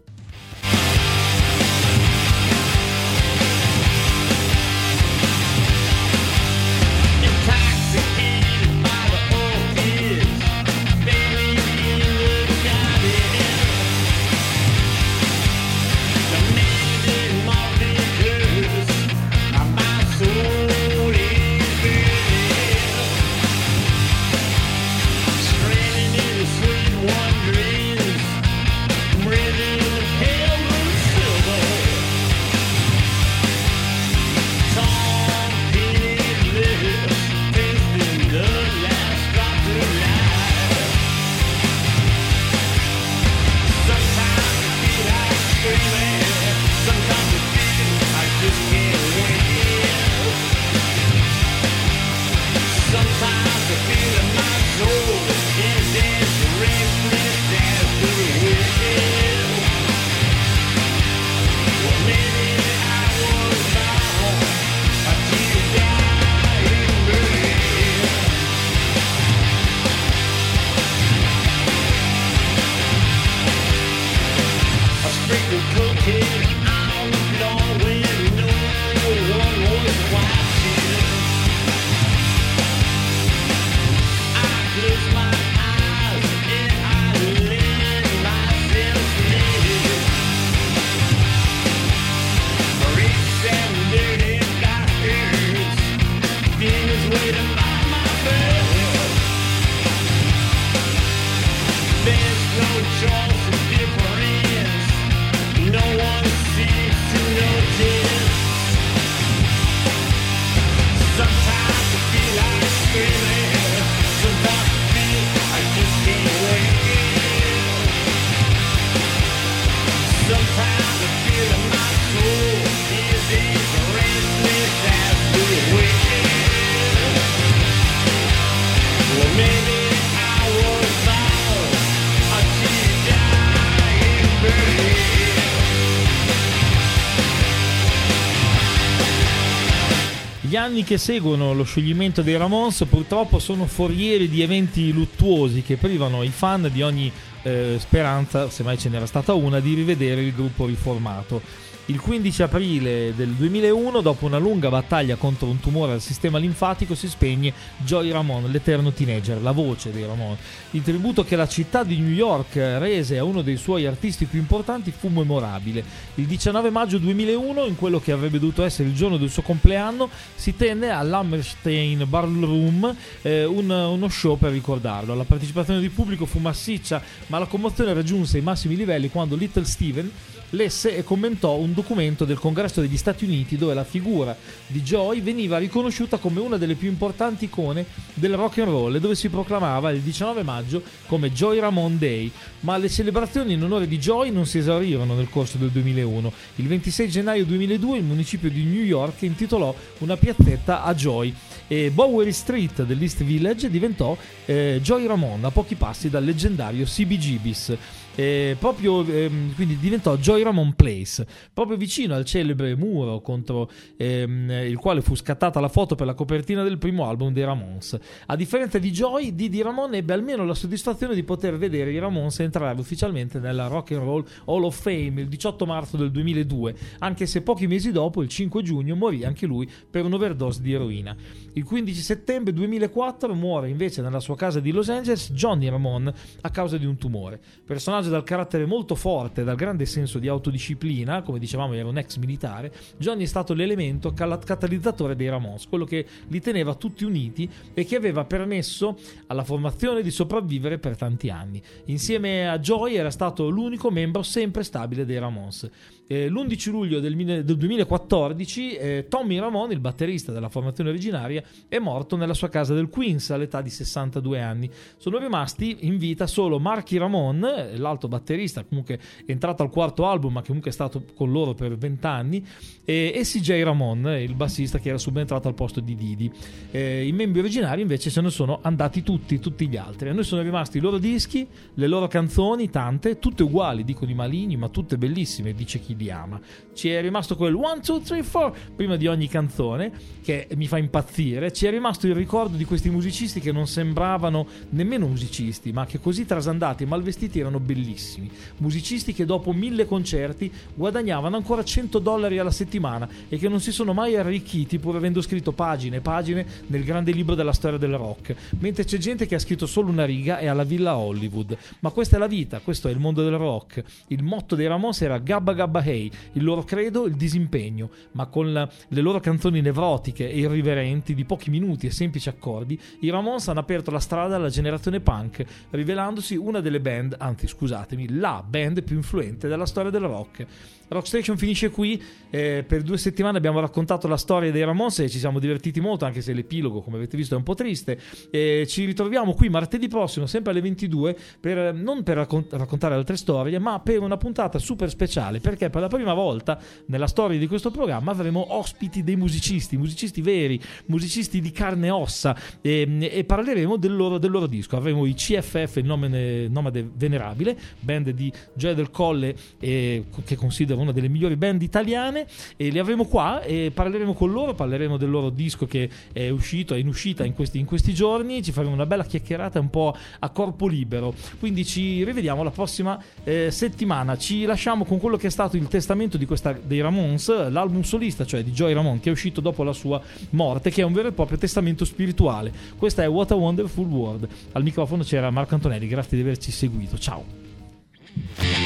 Che 140.87 140.99
seguono 140.99 141.53
lo 141.53 141.64
scioglimento 141.64 142.22
dei 142.22 142.37
Ramones 142.37 142.87
purtroppo 142.89 143.41
sono 143.41 143.66
forieri 143.66 144.28
di 144.28 144.41
eventi 144.41 144.93
luttuosi 144.93 145.62
che 145.62 145.76
privano 145.76 146.22
i 146.22 146.28
fan 146.28 146.70
di 146.72 146.80
ogni 146.80 147.11
eh, 147.43 147.74
speranza, 147.80 148.49
se 148.51 148.62
mai 148.62 148.78
ce 148.78 148.89
n'era 148.89 149.05
stata 149.05 149.34
una, 149.34 149.59
di 149.59 149.74
rivedere 149.74 150.22
il 150.22 150.32
gruppo 150.32 150.64
riformato. 150.64 151.43
Il 151.89 152.01
15 152.01 152.43
aprile 152.43 153.14
del 153.14 153.28
2001, 153.28 154.01
dopo 154.01 154.26
una 154.26 154.39
lunga 154.39 154.68
battaglia 154.70 155.14
contro 155.14 155.47
un 155.47 155.61
tumore 155.61 155.93
al 155.93 156.01
sistema 156.01 156.37
linfatico, 156.37 156.97
si 156.97 157.07
spegne 157.07 157.53
Joy 157.84 158.11
Ramone, 158.11 158.49
l'eterno 158.49 158.91
teenager, 158.91 159.41
la 159.41 159.53
voce 159.53 159.93
dei 159.93 160.05
Ramone. 160.05 160.37
Il 160.72 160.82
tributo 160.82 161.22
che 161.22 161.37
la 161.37 161.47
città 161.47 161.84
di 161.84 161.97
New 161.99 162.11
York 162.11 162.57
rese 162.57 163.18
a 163.18 163.22
uno 163.24 163.41
dei 163.41 163.57
suoi 163.57 163.87
artisti 163.87 164.24
più 164.24 164.41
importanti 164.41 164.91
fu 164.91 165.07
memorabile. 165.07 165.84
Il 166.16 166.26
19 166.26 166.70
maggio 166.70 166.99
2001, 166.99 167.66
in 167.66 167.76
quello 167.76 168.01
che 168.01 168.11
avrebbe 168.11 168.41
dovuto 168.41 168.64
essere 168.64 168.89
il 168.89 168.95
giorno 168.97 169.16
del 169.16 169.30
suo 169.30 169.43
compleanno, 169.43 170.11
si 170.34 170.57
tenne 170.57 170.89
all'Hammerstein 170.91 172.05
Ballroom 172.09 172.97
eh, 173.22 173.45
un- 173.45 173.70
uno 173.70 174.09
show 174.09 174.37
per 174.37 174.51
ricordarlo. 174.51 175.14
La 175.14 175.22
partecipazione 175.22 175.78
del 175.78 175.91
pubblico 175.91 176.26
fu 176.26 176.41
massiccia, 176.41 177.01
ma 177.28 177.39
la 177.39 177.47
commozione 177.47 177.93
raggiunse 177.95 178.39
i 178.39 178.43
massimi 178.43 178.74
livelli 178.74 179.09
quando 179.09 179.37
Little 179.37 179.64
Steven 179.64 180.11
lesse 180.51 180.97
e 180.97 181.03
commentò 181.03 181.57
un 181.57 181.72
documento 181.72 182.24
del 182.24 182.38
Congresso 182.38 182.80
degli 182.80 182.97
Stati 182.97 183.24
Uniti 183.24 183.57
dove 183.57 183.74
la 183.74 183.84
figura 183.84 184.36
di 184.66 184.82
Joy 184.82 185.20
veniva 185.20 185.59
riconosciuta 185.59 186.18
come 186.18 186.40
una 186.40 186.57
delle 186.57 186.74
più 186.74 186.88
importanti 186.88 187.47
icone 187.47 187.86
del 188.14 188.34
rock 188.34 188.59
and 188.59 188.68
roll 188.68 188.94
e 188.94 189.01
dove 189.01 189.14
si 189.14 189.28
proclamava 189.28 189.90
il 189.90 190.01
19 190.01 190.42
maggio 190.42 190.82
come 191.07 191.32
Joy 191.32 191.59
Ramone 191.59 191.99
Day. 191.99 192.30
Ma 192.61 192.76
le 192.76 192.88
celebrazioni 192.88 193.55
in 193.55 193.62
onore 193.62 193.86
di 193.88 193.99
Joy 193.99 194.30
non 194.30 194.47
si 194.47 194.59
esaurirono 194.59 195.14
nel 195.14 195.28
corso 195.28 195.59
del 195.59 195.70
2001. 195.70 196.32
Il 196.57 196.68
26 196.68 197.09
gennaio 197.09 197.44
2002 197.44 197.99
il 197.99 198.05
municipio 198.05 198.51
di 198.51 198.62
New 198.64 198.82
York 198.82 199.22
intitolò 199.22 199.74
una 199.99 200.16
piazzetta 200.16 200.82
a 200.82 200.94
Joy 200.94 201.34
e 201.68 201.90
Bowery 201.90 202.32
Street 202.32 202.84
dell'East 202.84 203.24
Village 203.24 203.68
diventò 203.70 204.16
eh, 204.44 204.78
Joy 204.82 205.07
Ramone 205.07 205.47
a 205.47 205.51
pochi 205.51 205.74
passi 205.74 206.09
dal 206.09 206.24
leggendario 206.24 206.84
CBGB's. 206.84 207.76
Eh, 208.18 208.56
proprio 208.58 209.04
ehm, 209.04 209.54
quindi 209.54 209.76
diventò 209.76 210.16
Joy 210.16 210.42
Ramone 210.42 210.72
Place, 210.74 211.26
proprio 211.52 211.76
vicino 211.76 212.14
al 212.14 212.24
celebre 212.24 212.74
muro 212.74 213.20
contro 213.20 213.70
ehm, 213.94 214.50
il 214.66 214.78
quale 214.78 215.02
fu 215.02 215.14
scattata 215.14 215.60
la 215.60 215.68
foto 215.68 215.94
per 215.96 216.06
la 216.06 216.14
copertina 216.14 216.62
del 216.62 216.78
primo 216.78 217.06
album 217.06 217.34
dei 217.34 217.44
Ramones. 217.44 217.98
A 218.24 218.34
differenza 218.34 218.78
di 218.78 218.90
Joy, 218.90 219.34
Didi 219.34 219.60
Ramone 219.60 219.98
ebbe 219.98 220.14
almeno 220.14 220.46
la 220.46 220.54
soddisfazione 220.54 221.14
di 221.14 221.24
poter 221.24 221.58
vedere 221.58 221.92
i 221.92 221.98
Ramones 221.98 222.40
entrare 222.40 222.80
ufficialmente 222.80 223.38
nella 223.38 223.66
Rock 223.66 223.92
and 223.92 224.02
Roll 224.02 224.24
Hall 224.46 224.64
of 224.64 224.80
Fame 224.80 225.20
il 225.20 225.28
18 225.28 225.66
marzo 225.66 225.98
del 225.98 226.10
2002, 226.10 226.74
anche 227.00 227.26
se 227.26 227.42
pochi 227.42 227.66
mesi 227.66 227.92
dopo, 227.92 228.22
il 228.22 228.28
5 228.28 228.62
giugno, 228.62 228.96
morì 228.96 229.24
anche 229.24 229.44
lui 229.44 229.70
per 229.90 230.06
un'overdose 230.06 230.62
di 230.62 230.72
eroina. 230.72 231.14
Il 231.52 231.64
15 231.64 232.00
settembre 232.00 232.52
2004 232.54 233.34
muore 233.34 233.68
invece 233.68 234.00
nella 234.00 234.20
sua 234.20 234.36
casa 234.36 234.60
di 234.60 234.72
Los 234.72 234.88
Angeles 234.88 235.32
Johnny 235.32 235.68
Ramone 235.68 236.12
a 236.40 236.50
causa 236.50 236.78
di 236.78 236.86
un 236.86 236.96
tumore. 236.96 237.40
Personaggio 237.64 238.05
dal 238.09 238.24
carattere 238.24 238.66
molto 238.66 238.94
forte, 238.94 239.44
dal 239.44 239.57
grande 239.57 239.86
senso 239.86 240.18
di 240.18 240.28
autodisciplina, 240.28 241.22
come 241.22 241.38
dicevamo 241.38 241.74
era 241.74 241.88
un 241.88 241.98
ex 241.98 242.16
militare, 242.16 242.72
Johnny 242.96 243.24
è 243.24 243.26
stato 243.26 243.54
l'elemento 243.54 244.12
catalizzatore 244.12 245.16
dei 245.16 245.28
Ramones, 245.28 245.66
quello 245.66 245.84
che 245.84 246.07
li 246.28 246.40
teneva 246.40 246.74
tutti 246.74 247.04
uniti 247.04 247.48
e 247.74 247.84
che 247.84 247.96
aveva 247.96 248.24
permesso 248.24 248.98
alla 249.26 249.44
formazione 249.44 250.02
di 250.02 250.11
sopravvivere 250.11 250.78
per 250.78 250.96
tanti 250.96 251.30
anni. 251.30 251.62
Insieme 251.86 252.48
a 252.48 252.59
Joy 252.59 252.94
era 252.94 253.11
stato 253.11 253.48
l'unico 253.48 253.90
membro 253.90 254.22
sempre 254.22 254.62
stabile 254.62 255.04
dei 255.04 255.18
Ramones. 255.18 255.70
Eh, 256.09 256.28
l'11 256.28 256.70
luglio 256.70 257.00
del, 257.00 257.16
del 257.16 257.57
2014 257.57 258.76
eh, 258.76 259.07
Tommy 259.09 259.38
Ramone, 259.38 259.74
il 259.74 259.80
batterista 259.80 260.30
della 260.30 260.48
formazione 260.48 260.90
originaria, 260.90 261.42
è 261.68 261.78
morto 261.78 262.16
nella 262.16 262.34
sua 262.34 262.48
casa 262.48 262.74
del 262.74 262.88
Queens 262.88 263.30
all'età 263.30 263.61
di 263.61 263.70
62 263.70 264.40
anni. 264.40 264.70
Sono 264.96 265.18
rimasti 265.18 265.78
in 265.80 265.98
vita 265.98 266.26
solo 266.26 266.61
Marky 266.61 266.96
Ramone, 266.96 267.70
eh, 267.70 267.76
l'alto 267.76 268.07
batterista, 268.07 268.64
comunque 268.64 269.00
entrato 269.26 269.62
al 269.62 269.70
quarto 269.70 270.07
album, 270.07 270.34
ma 270.34 270.42
comunque 270.42 270.70
è 270.70 270.72
stato 270.72 271.02
con 271.14 271.32
loro 271.32 271.54
per 271.54 271.76
20 271.76 272.07
anni, 272.07 272.46
e, 272.84 273.12
e 273.14 273.22
CJ 273.22 273.62
Ramone, 273.62 274.22
il 274.22 274.34
bassista 274.34 274.78
che 274.78 274.90
era 274.90 274.98
subentrato 274.98 275.48
al 275.48 275.54
posto 275.54 275.80
di 275.80 275.96
Didi. 275.96 276.30
Eh, 276.70 277.04
I 277.04 277.12
membri 277.12 277.40
originari 277.40 277.80
invece 277.80 278.11
se 278.11 278.20
ne 278.20 278.30
sono 278.30 278.61
andati 278.62 279.02
tutti, 279.02 279.40
tutti 279.40 279.66
gli 279.66 279.76
altri. 279.76 280.09
A 280.11 280.12
noi 280.12 280.24
sono 280.24 280.42
rimasti 280.42 280.78
i 280.78 280.80
loro 280.80 280.98
dischi, 280.98 281.46
le 281.74 281.86
loro 281.88 282.07
canzoni, 282.07 282.70
tante, 282.70 283.18
tutte 283.18 283.42
uguali, 283.42 283.82
dicono 283.82 284.11
i 284.11 284.14
maligni, 284.14 284.57
ma 284.57 284.68
tutte 284.68 284.96
bellissime, 284.96 285.52
dice 285.52 285.80
chi 285.80 285.95
li 285.97 286.11
ama. 286.11 286.40
Ci 286.72 286.90
è 286.90 287.01
rimasto 287.01 287.36
quel 287.36 287.55
1, 287.55 287.80
2, 287.84 288.01
3, 288.03 288.22
4 288.22 288.55
prima 288.76 288.97
di 288.97 289.07
ogni 289.07 289.28
canzone, 289.28 289.92
che 290.22 290.49
mi 290.57 290.66
fa 290.66 290.78
impazzire. 290.78 291.53
Ci 291.53 291.66
è 291.66 291.70
rimasto 291.70 292.07
il 292.07 292.14
ricordo 292.14 292.57
di 292.57 292.64
questi 292.64 292.90
musicisti 292.90 293.40
che 293.40 293.53
non 293.53 293.66
sembravano 293.66 294.47
nemmeno 294.70 295.07
musicisti, 295.07 295.72
ma 295.72 295.86
che 295.86 295.99
così 295.99 296.26
trasandati 296.26 296.82
e 296.82 296.86
mal 296.86 297.03
vestiti 297.03 297.40
erano 297.40 297.61
bellissimi. 297.61 298.30
Musicisti 298.59 299.12
che 299.12 299.24
dopo 299.24 299.53
mille 299.53 299.86
concerti 299.86 300.53
guadagnavano 300.74 301.36
ancora 301.36 301.64
100 301.64 301.99
dollari 301.99 302.38
alla 302.38 302.51
settimana 302.51 303.09
e 303.28 303.38
che 303.38 303.49
non 303.49 303.61
si 303.61 303.72
sono 303.72 303.92
mai 303.92 304.16
arricchiti 304.16 304.78
pur 304.78 304.97
avendo 304.97 305.22
scritto 305.22 305.53
pagine 305.53 305.97
e 305.97 306.01
pagine 306.01 306.47
nel 306.66 306.84
grande 306.84 307.12
libro 307.12 307.34
della 307.34 307.53
storia 307.53 307.78
del 307.78 307.97
rock. 307.97 308.34
Mentre 308.59 308.84
c'è 308.84 308.99
gente 308.99 309.26
che 309.26 309.34
ha 309.34 309.38
scritto 309.38 309.66
solo 309.66 309.90
una 309.90 310.05
riga 310.05 310.38
e 310.38 310.47
alla 310.47 310.64
villa 310.64 310.97
Hollywood. 310.97 311.57
Ma 311.80 311.90
questa 311.90 312.16
è 312.16 312.18
la 312.18 312.26
vita, 312.26 312.61
questo 312.61 312.88
è 312.88 312.90
il 312.90 312.99
mondo 312.99 313.22
del 313.22 313.36
rock. 313.36 313.82
Il 314.09 314.22
motto 314.22 314.55
dei 314.55 314.66
Ramones 314.66 315.01
era 315.01 315.18
Gabba 315.18 315.55
Gabba 315.55 315.80
Hey, 315.87 316.11
il 316.32 316.43
loro 316.43 316.64
credo 316.64 317.07
il 317.07 317.14
disimpegno, 317.14 317.91
ma 318.12 318.26
con 318.26 318.53
la- 318.53 318.68
le 318.89 319.01
loro 319.01 319.20
canzoni 319.20 319.61
nevrotiche 319.61 320.28
e 320.28 320.37
irriverenti 320.39 321.14
di 321.14 321.24
pochi 321.24 321.49
minuti 321.49 321.87
e 321.87 321.93
semplici 321.93 322.28
accordi, 322.28 322.76
i 323.01 323.11
Ramones 323.11 323.47
hanno 323.47 323.61
aperto 323.61 323.93
la 323.93 324.01
strada 324.01 324.34
alla 324.34 324.49
generazione 324.49 324.99
punk, 324.99 325.45
rivelandosi 325.70 326.34
una 326.34 326.61
delle 326.61 326.80
band, 326.80 327.14
anzi 327.18 327.47
scusatemi, 327.47 328.18
la 328.18 328.45
band 328.45 328.82
più 328.82 328.97
influente 328.97 329.47
della 329.47 329.64
storia 329.66 329.91
del 329.93 330.03
rock. 330.03 330.47
Rockstation 330.89 331.37
finisce 331.37 331.70
qui, 331.70 332.01
eh, 332.30 332.64
per 332.66 332.82
due 332.82 332.97
settimane 332.97 333.39
abbiamo 333.39 333.59
raccontato 333.59 334.07
la 334.07 334.16
storia 334.16 334.53
dei 334.53 334.64
Ramones 334.64 335.01
e 335.01 335.09
ci 335.09 335.18
siamo 335.18 335.41
divertiti 335.41 335.80
molto, 335.80 336.05
anche 336.05 336.22
se 336.22 336.32
l'epilogo, 336.32 336.80
come 336.80 336.97
avete 336.97 337.16
visto, 337.16 337.34
è 337.34 337.37
un 337.37 337.43
po' 337.43 337.55
triste. 337.55 337.99
Eh, 338.30 338.66
ci 338.68 338.84
ritroviamo 338.84 339.34
qui 339.34 339.49
martedì 339.49 339.89
prossimo, 339.89 340.26
sempre 340.26 340.53
alle 340.53 340.61
22, 340.61 341.16
per, 341.41 341.74
non 341.74 342.05
per 342.05 342.16
raccon- 342.16 342.47
raccontare 342.51 342.95
altre 342.95 343.16
storie, 343.16 343.59
ma 343.59 343.80
per 343.80 344.01
una 344.01 344.16
puntata 344.16 344.59
super 344.61 344.89
speciale, 344.89 345.41
perché 345.41 345.70
per 345.70 345.80
la 345.80 345.89
prima 345.89 346.14
volta 346.14 346.59
nella 346.87 347.09
storia 347.09 347.39
di 347.39 347.49
questo 347.49 347.70
programma 347.72 348.12
avremo 348.12 348.55
ospiti 348.57 349.03
dei 349.03 349.16
musicisti, 349.16 349.76
musicisti 349.76 350.20
veri, 350.20 350.61
musicisti 350.87 351.41
di 351.41 351.51
carne 351.51 351.89
e 351.89 351.91
ossa, 351.91 352.37
e, 352.61 353.11
e 353.11 353.24
parleremo 353.24 353.76
del 353.76 353.97
loro, 353.97 354.18
del 354.18 354.30
loro 354.30 354.47
disco. 354.47 354.76
Avremo 354.76 355.05
i 355.05 355.14
CFF, 355.14 355.76
il 355.76 355.84
nome, 355.84 356.47
nomade 356.49 356.89
venerabile, 356.95 357.59
band 357.80 358.11
di 358.11 358.32
Gioia 358.55 358.74
del 358.74 358.91
Colle, 358.93 359.34
eh, 359.59 360.05
che 360.24 360.37
considero 360.37 360.76
una 360.77 360.93
delle 360.93 361.09
migliori 361.09 361.37
band 361.37 361.62
italiane, 361.62 362.27
e 362.57 362.68
li 362.68 362.79
avremo 362.79 363.05
qua 363.05 363.43
e 363.43 363.70
parleremo 363.72 364.14
con 364.14 364.31
loro, 364.31 364.55
parleremo 364.55 364.97
del 364.97 365.11
loro 365.11 365.31
disco 365.31 365.66
che 365.66 365.89
è 366.12 366.29
uscito, 366.29 366.74
è 366.74 366.79
in 366.79 366.89
uscita 366.89 367.24
in 367.24 367.35
questi, 367.35 367.59
in 367.59 367.64
questi 367.66 367.95
giorni, 367.95 368.43
ci 368.43 368.53
faremo 368.53 368.72
una 368.72 368.87
bella 368.87 369.05
chiacchierata 369.05 369.59
un 369.61 369.70
po' 369.70 369.97
a 370.18 370.29
corpo 370.31 370.66
libero. 370.66 371.14
Quindi 371.39 371.64
ci 371.64 372.05
rivediamo 372.05 372.43
la 372.43 372.51
prossima 372.51 373.03
eh, 373.24 373.51
settimana. 373.51 374.16
Ci 374.16 374.45
lasciamo 374.45 374.85
con 374.85 374.99
quello 374.99 375.16
che 375.16 375.29
è 375.29 375.31
stato 375.31 375.57
il 375.57 375.68
testamento 375.68 376.16
di 376.16 376.27
questa, 376.27 376.53
dei 376.53 376.81
Ramones, 376.81 377.51
l'album 377.51 377.83
solista, 377.83 378.24
cioè 378.24 378.43
di 378.43 378.53
Joy 378.53 378.72
Ramone, 378.72 379.01
che 379.01 379.09
è 379.09 379.12
uscito 379.12 379.41
dopo 379.41 379.62
la 379.62 379.72
sua 379.72 380.01
morte, 380.31 380.70
che 380.70 380.83
è 380.83 380.85
un 380.85 380.93
vero 380.93 381.09
e 381.09 381.12
proprio 381.12 381.39
testamento 381.39 381.85
spirituale. 381.85 382.53
Questa 382.77 383.03
è 383.03 383.09
What 383.09 383.31
a 383.31 383.35
Wonderful 383.35 383.87
World. 383.87 384.29
Al 384.53 384.62
microfono 384.62 385.03
c'era 385.03 385.31
Marco 385.31 385.55
Antonelli, 385.55 385.87
grazie 385.87 386.16
di 386.16 386.22
averci 386.22 386.51
seguito. 386.51 386.99
Ciao. 386.99 388.64